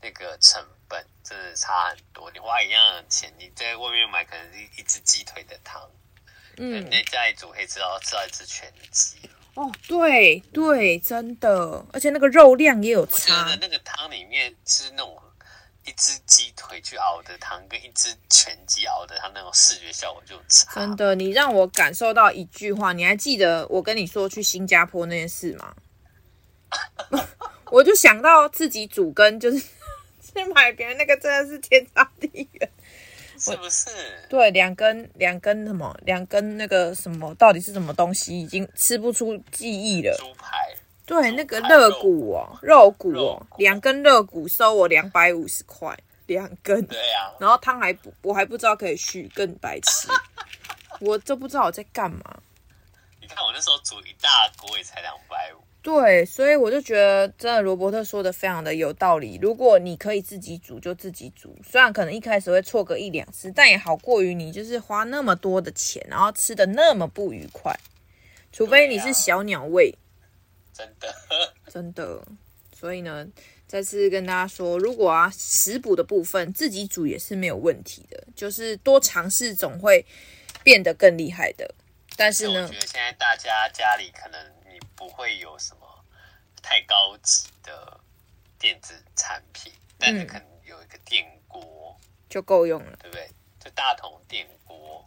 [0.00, 2.28] 那个成本真的差很多。
[2.32, 5.80] 你花一样的钱，你在外面买可能是一只鸡腿的汤，
[6.56, 9.16] 嗯，你在家里煮可以吃到吃到一只全鸡。
[9.54, 13.14] 哦，对对，真的，而且那个肉量也有差。
[13.14, 15.16] 我觉得那个汤里面是那种
[15.84, 20.74] 一只鸡腿去熬的汤，跟一只全鸡熬的汤，那种视觉效果就差。
[20.74, 25.76] 真的，你让我感受到一句话，你还记得我跟你说去新加坡那件事吗？
[27.70, 29.62] 我就想到自己煮跟就是。
[30.32, 32.70] 去买别人那个真的是天差地远，
[33.38, 33.90] 是不是？
[34.28, 38.38] 对，两根两根什么，两根那个什么，到底是什么东西？
[38.40, 40.16] 已经吃不出记忆了。
[40.18, 40.74] 猪排。
[41.06, 46.86] 对，那个肋骨哦，肉骨哦，两根肋骨收我两百五十块，两根。
[46.86, 47.32] 对呀。
[47.40, 50.08] 然后汤还不，我还不知道可以续，更白痴。
[51.00, 52.20] 我都不知道我在干嘛。
[53.20, 55.58] 你看我那时候煮一大锅也才两百五。
[55.82, 59.38] 对，所以我就觉得，真的罗伯特说的非常的有道理。
[59.40, 61.56] 如果你可以自己煮，就自己煮。
[61.66, 67.74] 虽然可能一开始会错个一两次，但也好过于你就是花那么多的钱，然后吃的那么不愉快。
[68.52, 69.94] 除非你是小鸟胃，
[70.74, 71.14] 真的，
[71.72, 72.22] 真的。
[72.78, 73.26] 所以呢，
[73.66, 80.04] 再次跟大家说，如果啊食补的部分自己煮也是没有问题的，就是多尝试总会
[80.62, 81.74] 变得更厉害的。
[82.18, 84.38] 但是呢，我觉得现在大家家里可能。
[85.00, 86.04] 不会有什么
[86.62, 87.98] 太高级的
[88.58, 93.26] 电子产品，但是可能有一个电锅就够用了，对不对？
[93.58, 95.02] 就大桶电锅，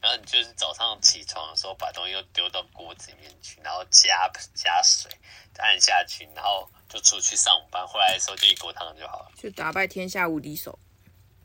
[0.00, 5.10] 然后你就是早上起床的时候把东西又丢到锅子里面去，然后加加水，
[5.58, 10.78] 按下去，然后就出去上班，回来的时候就一锅汤就好了，就打败天下无敌手。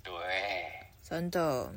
[0.04, 1.74] 对，真的。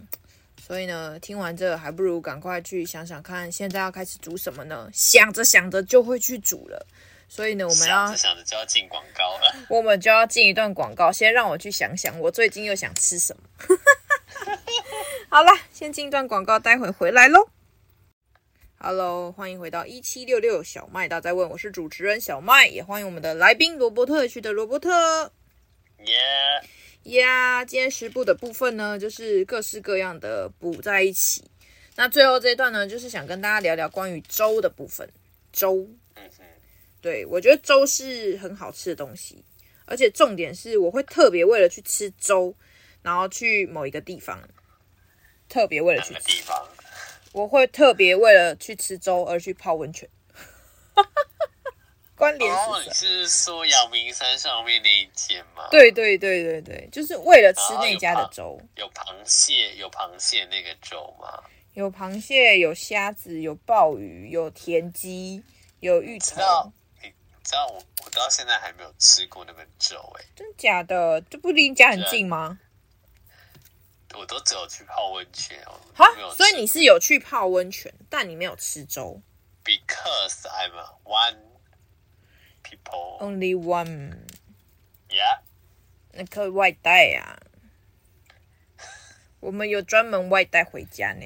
[0.67, 4.91] 所以呢，听完这个，还不如赶快去想想看，现在要开始煮什么呢？
[4.93, 6.85] 想着想着就会去煮了。
[7.29, 9.55] 所以呢，我们要想着想着就要进广告了。
[9.71, 13.43] 我们就要进一段广告，先让我去想想，我最近又想吃什么。
[15.31, 17.49] 好了，先进一段广告，待会回来喽。
[18.81, 25.31] Hello，欢迎回到一七六六小麦大在问，我是主持人小麦，也欢迎我们的来宾罗伯特区的罗伯特。
[26.01, 26.17] 耶。
[27.15, 31.45] 呀，今天食补的部分呢，就是各式各样的补在一起。
[31.95, 35.09] 那最后这一段呢，就是想跟大家聊聊关于粥的部分。
[35.53, 35.89] 粥，
[37.01, 39.45] 对，我觉得粥是很好吃的东西，
[39.85, 42.55] 而且重点是我会特别为了去吃粥，
[43.03, 44.47] 然后去某一个地方，
[45.49, 46.69] 特别为了去吃地方，
[47.33, 50.09] 我会特别为了去吃粥而去泡温泉。
[52.17, 52.51] 关联
[52.95, 55.69] 是说阳明山上面那一间吗？
[55.71, 58.59] 对对对对对，就是为了吃那家的粥。
[58.77, 61.45] 有螃蟹，有螃蟹那个粥吗？
[61.75, 65.43] 有螃蟹，有虾子，有鲍鱼，有田鸡，
[65.81, 66.73] 有芋头。
[67.03, 67.13] 你
[67.45, 71.21] 知道我我到现在还没有吃过那个粥哎，真假的？
[71.21, 72.59] 这不离你家很近吗？
[74.15, 75.79] 我都只有去泡温泉哦。
[75.93, 79.21] 好，所以你是有去泡温泉，但你没有吃粥。
[79.63, 80.73] Because I'm
[81.05, 81.37] one.
[82.69, 83.19] People.
[83.21, 84.17] Only one.
[85.09, 85.41] Yeah.
[86.13, 87.39] 那可以外带啊。
[89.41, 91.25] 我们有专门外带回家呢。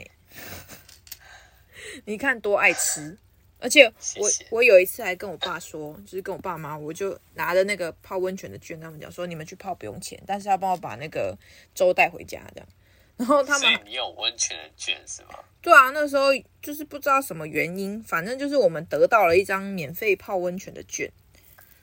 [2.04, 3.16] 你看多爱吃，
[3.58, 11.36] 而且我我有一次还跟我爸说，就是跟我爸妈，我就拿着那个泡温泉的券，跟他们讲说，你们去泡不用钱，但是要帮我把那个
[11.74, 12.68] 粥带回家这样。
[13.16, 15.38] 然后他们，你有温泉的券是吗？
[15.60, 16.28] 对啊，那时候
[16.62, 21.10] 就是不知道什么原因，反正就是我们得到了一张免费泡温泉的券。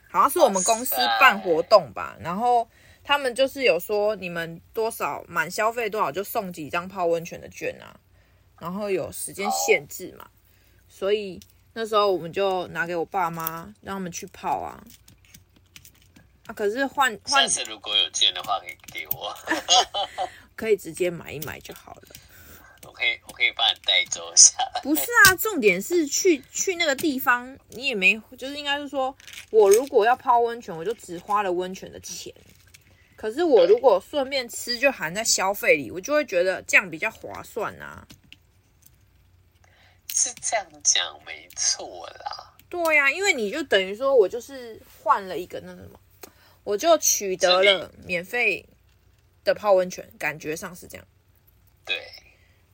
[0.10, 2.67] 好像是我们公司办活动吧，然后
[3.04, 8.00] 他们就是有说，你们多少满消费多少就送几张泡温泉的券啊，
[8.60, 10.28] 然后有时间限制嘛，
[10.88, 11.39] 所以
[11.74, 14.84] 那时候我们就拿给我爸妈，让他们去泡啊。
[16.48, 19.36] 啊，可是换换，下次如果有券的话，可以给我，
[20.56, 22.02] 可以直接买一买就好了。
[22.98, 24.58] 我可以，我可以帮你带走一下。
[24.82, 29.16] 不是啊，重点是去去那个地方，你也没，就是应该是说，
[29.52, 32.34] 我如果要泡温泉，我就只花了温泉的钱。
[33.16, 38.08] 可是我如果顺便吃，就含在消费里，我就会觉得这样比较划算啊。
[40.12, 42.56] 是这样讲没错啦。
[42.68, 46.00] 对呀、啊，因为你就等于说我就是换了一个那什么，
[46.64, 48.68] 我就取得了免费
[49.44, 51.06] 的泡温泉，感觉上是这样。
[51.86, 51.96] 对。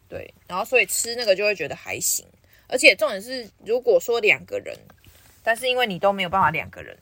[0.09, 2.27] 对，然后所以吃那个就会觉得还行，
[2.67, 4.77] 而且重点是，如果说两个人，
[5.41, 6.95] 但是因为你都没有办法两个人，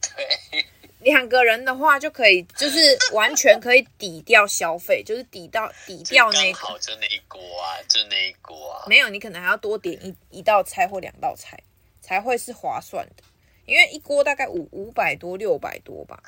[0.00, 0.66] 对，
[0.98, 2.78] 两个人的话就可以，就是
[3.12, 11.56] 完全可以抵掉消费，就是抵到抵掉那个，好就那一锅啊，就那一锅啊，没有，你可能还要多点一一道菜或两道菜
[12.00, 13.22] 才会是划算的，
[13.64, 16.20] 因为一锅大概五五百多六百多吧，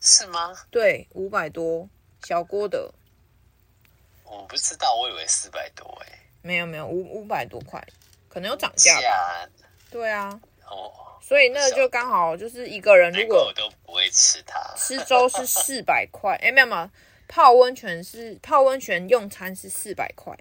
[0.00, 0.52] 是吗？
[0.72, 1.88] 对，五百多
[2.24, 2.92] 小锅的。
[4.32, 7.86] 我不知道，我以为四百多哎，没有没有五五百多块，
[8.30, 9.48] 可能有涨价吧。
[9.90, 10.90] 对啊，哦，
[11.20, 16.90] 所以那就刚好就是一个人，如果我都不会吃它，吃粥是四百块，哎，没有没有，
[17.28, 20.34] 泡温泉是泡温泉用餐是四百块，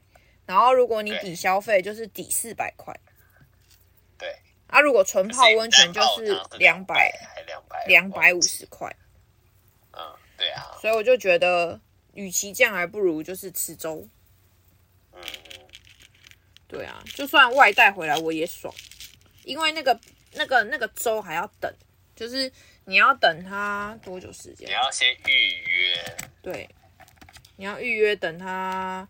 [0.46, 2.98] 然后如果你抵消费就是抵四百块，
[4.18, 4.34] 对，
[4.68, 7.12] 啊，如果纯泡温泉就是两百，
[7.46, 8.90] 两百两百五十块，
[9.92, 10.00] 嗯，
[10.38, 11.78] 对啊，所以我就觉得。
[12.14, 14.08] 与其这样，还不如就是吃粥。
[15.14, 15.22] 嗯，
[16.68, 18.74] 对啊，就算外带回来我也爽，
[19.44, 20.00] 因为那个
[20.34, 21.74] 那个那个粥还要等，
[22.16, 22.52] 就是
[22.86, 24.68] 你要等它多久时间？
[24.70, 26.18] 你要先预约。
[26.42, 26.70] 对，
[27.58, 29.08] 你要预约等它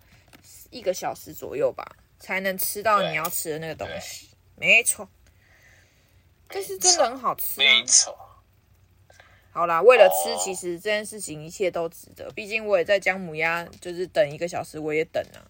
[0.70, 1.86] 一个小时左右吧，
[2.20, 4.30] 才能吃到你要吃的那个东西。
[4.56, 5.08] 没错，
[6.48, 7.64] 但是真的很好吃啊。
[7.64, 8.31] 没错。
[9.52, 12.32] 好啦，为了吃，其实这件事情一切都值得。
[12.32, 15.44] 毕竟我也在姜母鸭，就是等一个小时，我也等啊。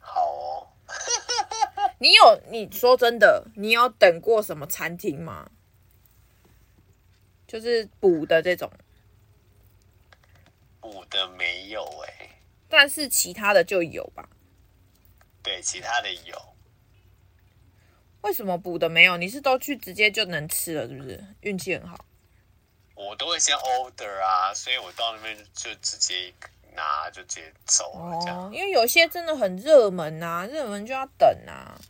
[0.00, 0.68] 好哦，
[2.00, 5.50] 你有你说真的，你有等过什么餐厅吗？
[7.46, 8.72] 就是补的这种，
[10.80, 12.30] 补的没有哎、欸，
[12.68, 14.28] 但是其他的就有吧？
[15.42, 16.36] 对，其他的有。
[18.22, 19.18] 为什么补的没有？
[19.18, 21.22] 你是都去直接就能吃了，是不是？
[21.42, 22.06] 运气很好。
[22.94, 26.32] 我都会先 order 啊，所以我到那边就直接
[26.74, 28.44] 拿，就直接走了这样。
[28.44, 31.80] 哦，因为有些真的很热门啊，热门就要等啊。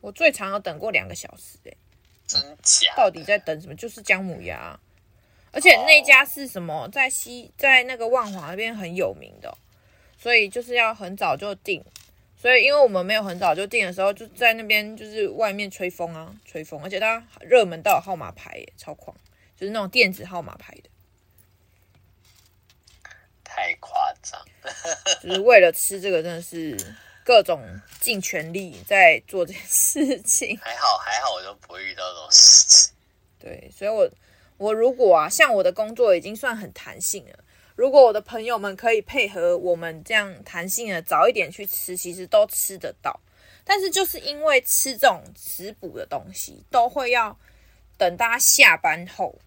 [0.00, 1.76] 我最长有等过两个小时诶、欸，
[2.26, 2.94] 真假？
[2.96, 3.74] 到底在等什么？
[3.74, 4.78] 就是姜母鸭，
[5.52, 6.88] 而且那家是什么？
[6.92, 9.56] 在西，在那个万华那边很有名的，
[10.18, 11.82] 所以就是要很早就订。
[12.44, 19.16] 所以，因为我们没有很早就订的时候，就在那边就是外面吹风啊，吹风，而且它热门到有号码牌耶，超狂，
[19.56, 20.90] 就是那种电子号码牌的，
[23.42, 24.44] 太夸张，
[25.22, 26.76] 就是为了吃这个，真的是
[27.24, 27.64] 各种
[27.98, 30.54] 尽全力在做这件事情。
[30.58, 32.94] 还好，还好，我就不会遇到这种事情。
[33.38, 34.06] 对，所以我
[34.58, 37.38] 我如果啊，像我的工作已经算很弹性了，
[37.76, 43.20] 如果我的朋友们可以配合我们这样弹性的早一点去吃，其实都吃得到。
[43.64, 47.36] 但是就是因为吃这种食补的东西，都会要
[47.96, 49.38] 等大家下班后，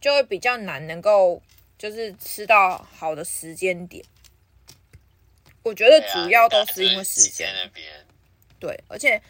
[0.00, 1.42] 就会比较难能够
[1.78, 4.04] 就是吃到好的时间点。
[5.62, 7.86] 我觉得主要都是因为时间那边。
[8.58, 9.20] 对，而且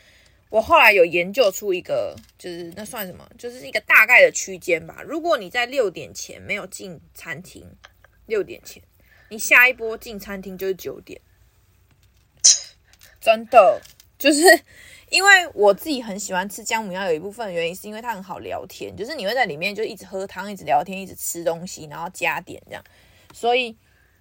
[0.49, 3.29] 我后来有研究出一个，就是那算什么？
[3.37, 5.03] 就是一个大概的区间吧。
[5.05, 7.69] 如果你在六点前没有进餐厅，
[8.31, 8.83] 六点前
[9.29, 11.21] 你下一波进餐厅就是九点，
[13.21, 13.83] 真的。
[14.19, 14.43] 就是
[15.09, 22.85] 因为我自己很喜欢吃姜母鸭，有一部分原因是因为它很好聊天，就是你会在里面就一直喝汤，一直聊天，一直吃东西，然后加点这样。
[23.33, 23.75] 所以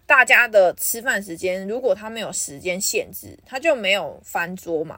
[0.06, 4.98] 大家的吃饭时间，如果它没有时间限制，它就没有翻桌嘛。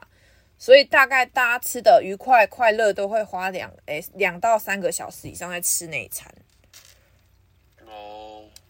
[0.56, 6.32] 所以大概大家吃的愉快快乐都会花两诶两到三个小时以上在吃那一餐。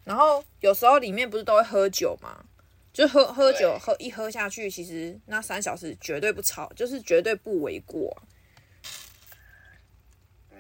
[0.05, 2.45] 然后有时候里面不是都会喝酒吗？
[2.93, 8.15] 就喝喝酒，喝一喝下去，其实那三小时绝对不超，就是绝对不为过。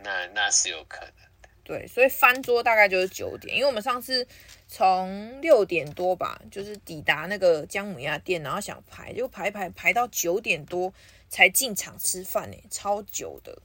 [0.03, 1.09] 那那是有可能
[1.43, 1.49] 的。
[1.62, 4.26] 对，所以翻桌大概就是九点，因为我们上次
[4.66, 10.93] 从六点多吧，就是抵达那个姜母鸭店，然后想排，就排排排到九点多
[11.28, 13.61] 才进场吃饭呢，超久的。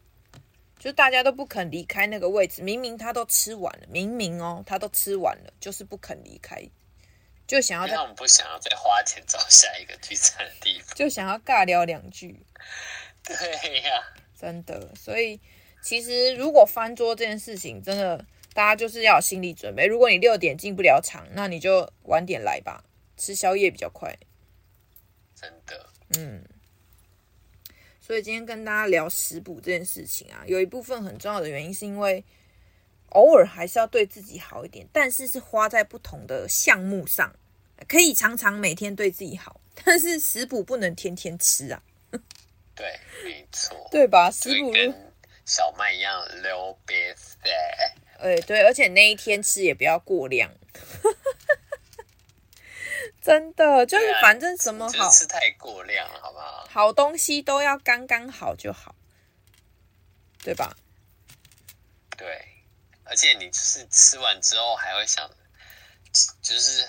[0.80, 6.64] 就大家都不肯离开那个位置，明明他都吃完了，明明哦他都吃完了，就是不肯离开。
[7.48, 12.46] 就想要，他们不想要再花钱找下一个聚餐的地方，就想要尬聊两句。
[13.24, 14.04] 对呀，
[14.40, 14.94] 真的。
[14.96, 15.40] 所以
[15.82, 19.86] 其实如果翻桌这件事情，真的大家就是要有心理准备。
[19.86, 22.84] 如果你六点进不了场，那你就晚点来吧，
[23.16, 24.18] 吃宵夜比较快。
[25.34, 26.44] 真的，嗯。
[28.08, 32.24] 所以今天跟大家聊食补这件事情啊，有一部分很重要的原因是因为。
[33.12, 37.34] 偶尔还是要对自己好一点，但是是花在不同的项目上，
[37.88, 41.82] 可以常常每天对自己好，但是食补不能天天吃啊。
[42.76, 44.30] 对，没错，对吧？
[44.30, 44.94] 食补跟
[45.46, 47.50] 小麦一样流鼻塞。
[48.20, 50.52] 哎，对，而且那一天吃也不要过量。
[53.28, 56.66] 真的，就是反正什么好吃太过量了，好不好？
[56.70, 58.96] 好东西都要刚刚好就好，
[60.42, 60.78] 对吧？
[62.16, 62.48] 对。
[63.04, 65.30] 而且你就是吃完之后还会想，
[66.42, 66.88] 就是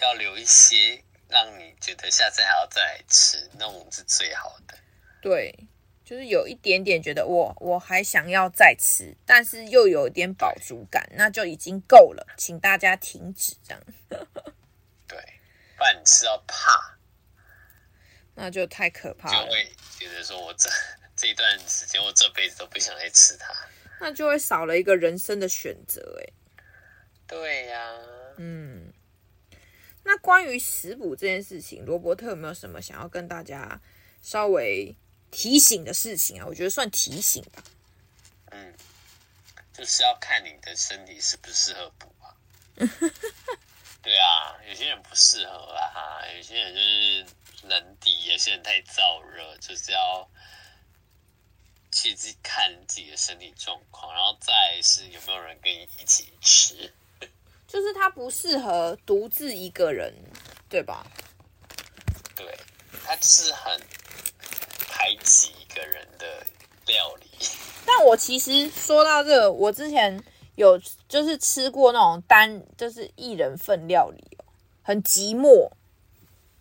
[0.00, 4.78] 要留一些让你觉得下次还要再来吃，那种是最好的。
[5.20, 5.66] 对，
[6.04, 13.82] 就是有一点点觉得我我还想要再吃，但是又有一点饱足感，那就已经够了，请大家停止这样。
[15.84, 16.96] 对，不然你吃到怕，
[18.34, 19.44] 那就太可怕了。
[19.44, 20.70] 就会觉得说我这
[21.14, 23.54] 这一段时间我这辈子都不想再吃它。
[24.00, 26.32] 那就会少了一个人生的选择，哎。
[27.26, 28.00] 对呀、啊，
[28.38, 28.92] 嗯。
[30.06, 33.80] 那关于食补这件事情，罗伯特有没有什么想要跟大家
[34.20, 34.94] 稍微
[35.30, 36.46] 提醒的事情啊？
[36.46, 37.62] 我觉得算提醒吧。
[38.50, 38.74] 嗯，
[39.72, 42.36] 就是要看你的身体适不适合补啊。
[44.04, 47.26] 对啊，有些人不适合啊，有些人就是
[47.66, 50.28] 冷底，有些人太燥热，就是要。
[51.96, 54.52] 去自己看自己的身体状况，然后再
[54.82, 56.92] 是有没有人跟你一起吃，
[57.68, 60.12] 就是他不适合独自一个人，
[60.68, 61.06] 对吧？
[62.34, 62.58] 对，
[63.04, 63.80] 他就是很
[64.88, 66.44] 排挤一个人的
[66.86, 67.30] 料理。
[67.86, 70.20] 但我其实说到这个，我之前
[70.56, 74.44] 有就是吃过那种单，就是一人份料理哦，
[74.82, 75.70] 很寂寞。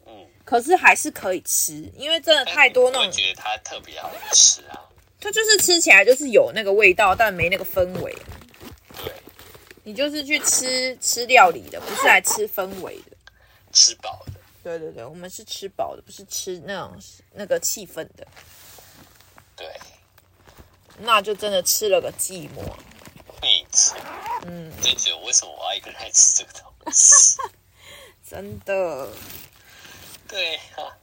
[0.05, 3.07] 嗯，可是还是可以吃，因为真的太多那种。
[3.07, 4.89] 我觉得它特别好吃啊。
[5.19, 8.13] 它就是吃起来就是有那个味道，但没那个氛围。
[8.97, 9.13] 对，
[9.83, 13.15] 你就是去吃吃料理的，不是来吃氛围的，
[13.71, 14.33] 吃饱的。
[14.61, 16.97] 对对对，我们是吃饱的，不是吃那种
[17.33, 18.27] 那个气氛的。
[19.55, 19.67] 对，
[20.99, 22.61] 那就真的吃了个寂寞。
[24.45, 27.37] 嗯，就觉得为什么我要一个人来吃这个东西？
[28.29, 29.09] 真的。
[30.27, 30.97] 对啊。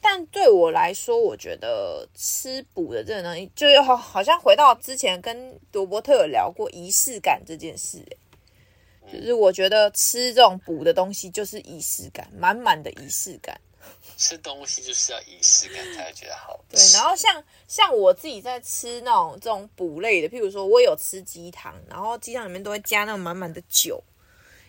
[0.00, 8.04] 但对我来说，我觉得吃补的这个东西，就是好好像回到之前跟罗伯特有聊过仪式感这件事，
[9.06, 13.60] 就是我觉得吃这种补的东西就是仪式感，满满的仪式感。
[14.16, 16.58] 吃东西就是要仪式感才会觉得好。
[16.68, 24.02] 对，然后像像我自己在吃那种这种补类的，譬如说我有吃鸡汤，然后鸡汤里面都会加那种满满的酒，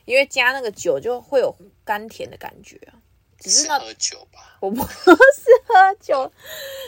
[0.05, 2.93] 因为加那个酒就会有甘甜的感觉啊。
[3.39, 4.55] 只是那喝酒吧？
[4.61, 5.11] 我不 是
[5.67, 6.31] 喝酒，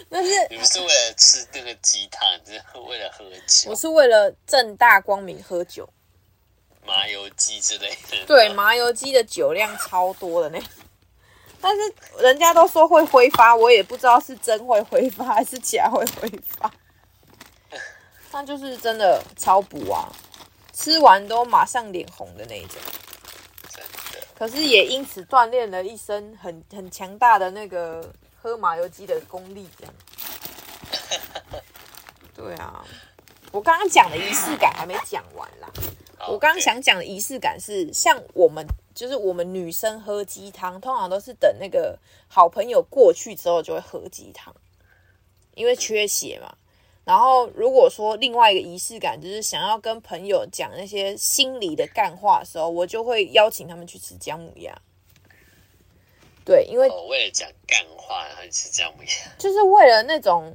[0.08, 3.70] 那是你不是为了吃那个鸡汤，只是为了喝酒。
[3.70, 5.90] 我是为了正大光明喝酒，
[6.86, 8.26] 麻油鸡之类的。
[8.26, 10.64] 对，麻油鸡的酒量超多的那，
[11.66, 11.82] 但是
[12.20, 16.72] 人家都说会挥发，我也不知道是真会挥发还是假会挥发。
[18.32, 20.08] 那就是真的超补啊，
[20.74, 22.80] 吃完都马上脸红的那一种。
[24.38, 29.94] 可是也因此锻炼了一身很很强大的那个喝麻油鸡的功力，这样。
[32.36, 32.86] 对啊，
[33.52, 35.68] 我刚刚讲的仪式感还没讲完啦。
[36.28, 41.98] 我刚刚想讲的仪式感是，像我们就是我们女生喝鸡汤，通常都是等那个
[42.28, 44.56] 好朋友过去之后就会喝鸡汤，
[45.56, 46.56] 因为缺血嘛。
[47.04, 54.76] 然后，如果说另外一个仪式感就是想要跟朋友讲那些心里的干话的时候，我就会邀请他们去吃姜母鸭。
[56.44, 60.52] 对，因为我为了讲干话然后吃姜母鸭，就是为了那种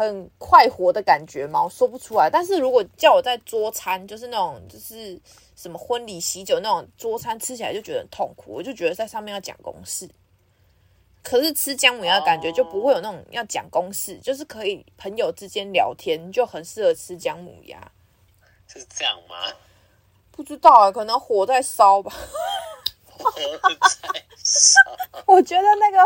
[0.00, 2.30] 很快活的感觉吗，我说不出来。
[2.30, 5.20] 但是如果叫我在桌餐，就是那种就是
[5.54, 10.08] 什么婚礼喜酒那种桌餐，吃起来就觉得很痛苦，我就觉得在上面要讲公式。
[11.22, 17.92] 可是吃姜母鸭的感觉就不会有那种要讲公式，哦、就是可以朋友之间聊天，就很适合吃姜母鸭。
[18.66, 19.36] 是这样吗？
[20.30, 22.10] 不知道啊，可能火在烧吧。
[25.26, 26.02] 我觉得那个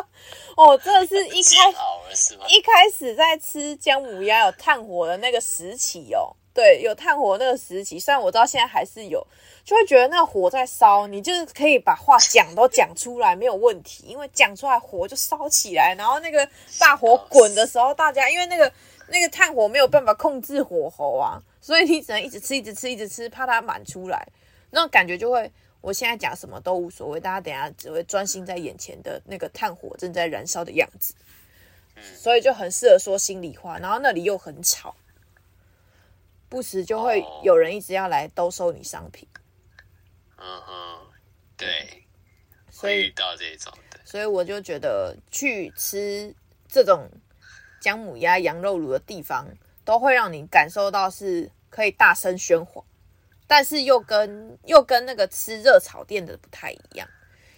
[0.56, 1.72] 哦，真的是一开
[2.14, 9.26] 始一开始在吃姜母鸭有炭火的那个时期哦，对，有炭火那个时期，虽然我知道现在还是有。
[9.64, 16.46] 就会觉得那个火在烧，你就是可以把话讲都讲出来没有问题，因为讲出来火就烧起来，然后那个
[16.78, 18.70] 大火滚的时候，大家因为那个
[19.08, 24.28] 那个炭火没有办法控制火候啊，所以你只能一直吃，一直吃，一直吃，怕它满出来，
[24.68, 25.50] 那种感觉就会，
[25.84, 31.14] 我现在讲什么都无所谓，大家等下只会专心在眼前的那个炭火正在燃烧的样子，
[32.16, 34.96] 所以就很适合说心里话，然后那里又很吵，
[36.48, 39.28] 不时就会有人一直要来兜售你商品。
[40.38, 41.06] 嗯哼，
[41.58, 42.06] 对，
[42.70, 46.34] 所以遇到这种的，所以我就觉得去吃
[46.66, 47.10] 这种
[47.82, 49.46] 姜母鸭、羊肉炉的地方，
[49.84, 52.82] 都会让你感受到是可以大声喧哗，
[53.56, 57.08] 但是又跟又跟那个吃热炒店的不太一样，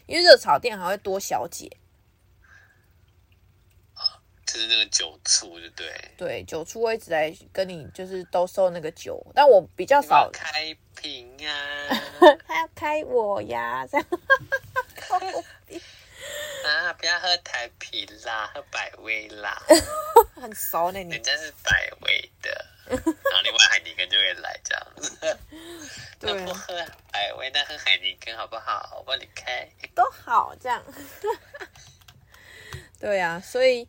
[0.04, 1.74] 因为热炒店还会多小姐。
[4.44, 5.90] 就是那个酒醋，就对。
[6.18, 11.88] 对，酒醋我一直在跟你就是兜售那个酒，但我比较少开瓶啊。
[12.46, 14.06] 他要开我呀，这样。
[16.66, 16.92] 啊！
[16.92, 19.62] 不要喝台啤啦，喝百威啦。
[20.36, 21.14] 很熟呢，你。
[21.14, 22.35] 人家是百威的，
[22.94, 25.16] 然后另外海尼根就会来这样子。
[26.20, 26.44] 对。
[26.44, 26.74] 不喝
[27.12, 28.96] 百威，那喝海尼根好不好？
[28.98, 29.68] 我帮你开。
[29.94, 30.82] 都好，这样。
[33.00, 33.88] 对啊，所以。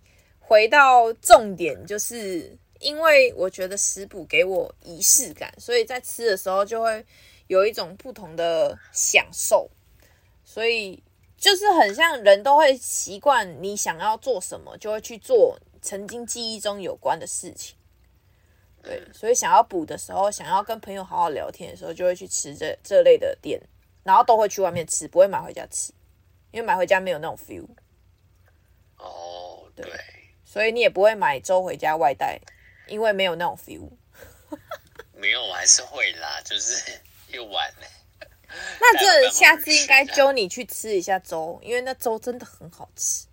[0.49, 7.05] 回到重点，就是因为我觉得食补给我仪式感，所以在吃的时候就会
[7.47, 9.69] 有一种不同的享受，
[10.45, 11.03] 所以
[11.37, 17.75] 就是很像人都会习惯你想要做什么，就会去做曾经记忆中有关的事情。
[18.87, 23.61] 对，所以想要补的时候，想要跟朋友好好聊天的时候，就会去吃这这类的店，
[24.03, 25.91] 然后都会去外面吃，不会买回家吃，
[26.51, 27.67] 因为买回家没有那种 feel。
[28.97, 29.85] 哦，对。
[30.45, 32.39] 所以你也不会买粥回家外带，
[32.87, 33.89] 因为没有那种 feel。
[35.13, 37.87] 没有，我还是会啦，就是又晚了。
[38.79, 43.27] 那这下次应该揪你去吃一下粥，因为那粥真的很好吃。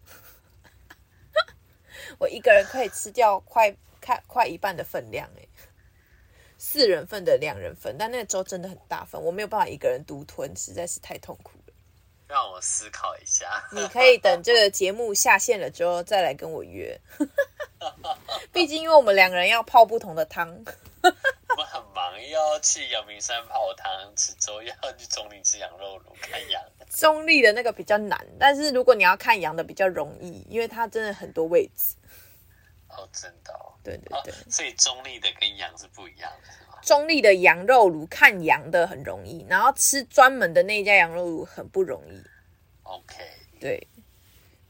[2.18, 3.74] 我一个人可以吃掉快
[4.05, 5.48] 快快一半的分量诶，
[6.59, 11.72] 四人份的两人份，但那个粥真的很大份，我没有办法一个人独吞，实在是太痛苦了。
[12.26, 13.64] 让我思考一下。
[13.72, 16.98] 你可以等这个节目下线了之后再来跟我约。
[18.52, 20.48] 毕竟因为我们两个人要泡不同的汤。
[21.02, 26.62] 我们很忙，又要去阳明山泡汤吃粥，又要去中坜吃羊肉炉看羊。
[26.90, 31.94] 中立的那个比较难，但是如果你要看羊的比较容易，因为它真的很多位置。
[32.97, 33.72] 哦，真的哦。
[33.82, 34.32] 对对对。
[34.32, 36.53] 哦，所以中立的跟羊是不一样的。
[36.82, 42.22] 中立的羊肉炉看羊的很容易，然后吃专门的那家羊肉炉很不容易。
[42.82, 43.14] OK，
[43.59, 43.88] 对，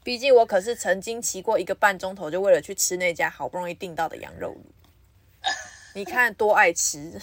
[0.05, 4.65] 毕竟我可是曾经骑过一个半钟头，就为了去吃那家好不容易订到的羊肉炉。
[5.93, 7.21] 你看多爱吃，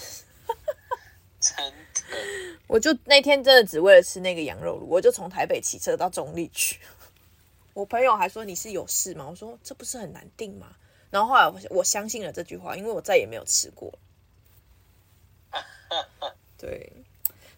[1.40, 1.72] 真的。
[2.66, 6.78] 我就那天真的只为了吃那个羊肉炉，我就从台北骑车到中立去。
[7.72, 9.26] 我朋友还说，你是有事吗？
[9.30, 10.76] 我说这不是很难订吗？
[11.12, 13.92] 然后后来我我相信了这句话，因为我再也没有吃过。
[16.56, 16.90] 对，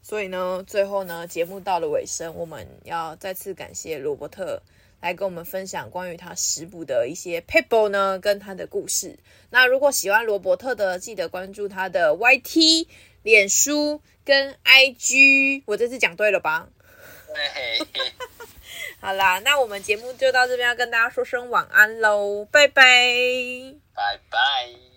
[0.02, 4.60] 所以呢，最后呢，节目到了尾声，我们要再次感谢罗伯特
[5.00, 9.18] 来跟我们分享关于他食补的一些 people 呢，跟他的故事。
[9.50, 12.88] 那如果喜欢罗伯特的，记得关注他的 YT、
[13.22, 15.62] 脸书跟 IG。
[15.66, 16.68] 我这次讲对了吧？
[17.28, 17.86] 对。
[19.04, 22.82] 好啦，那我们节目就到这边，要跟大家说声晚安喽，拜拜，
[23.94, 24.93] 拜拜。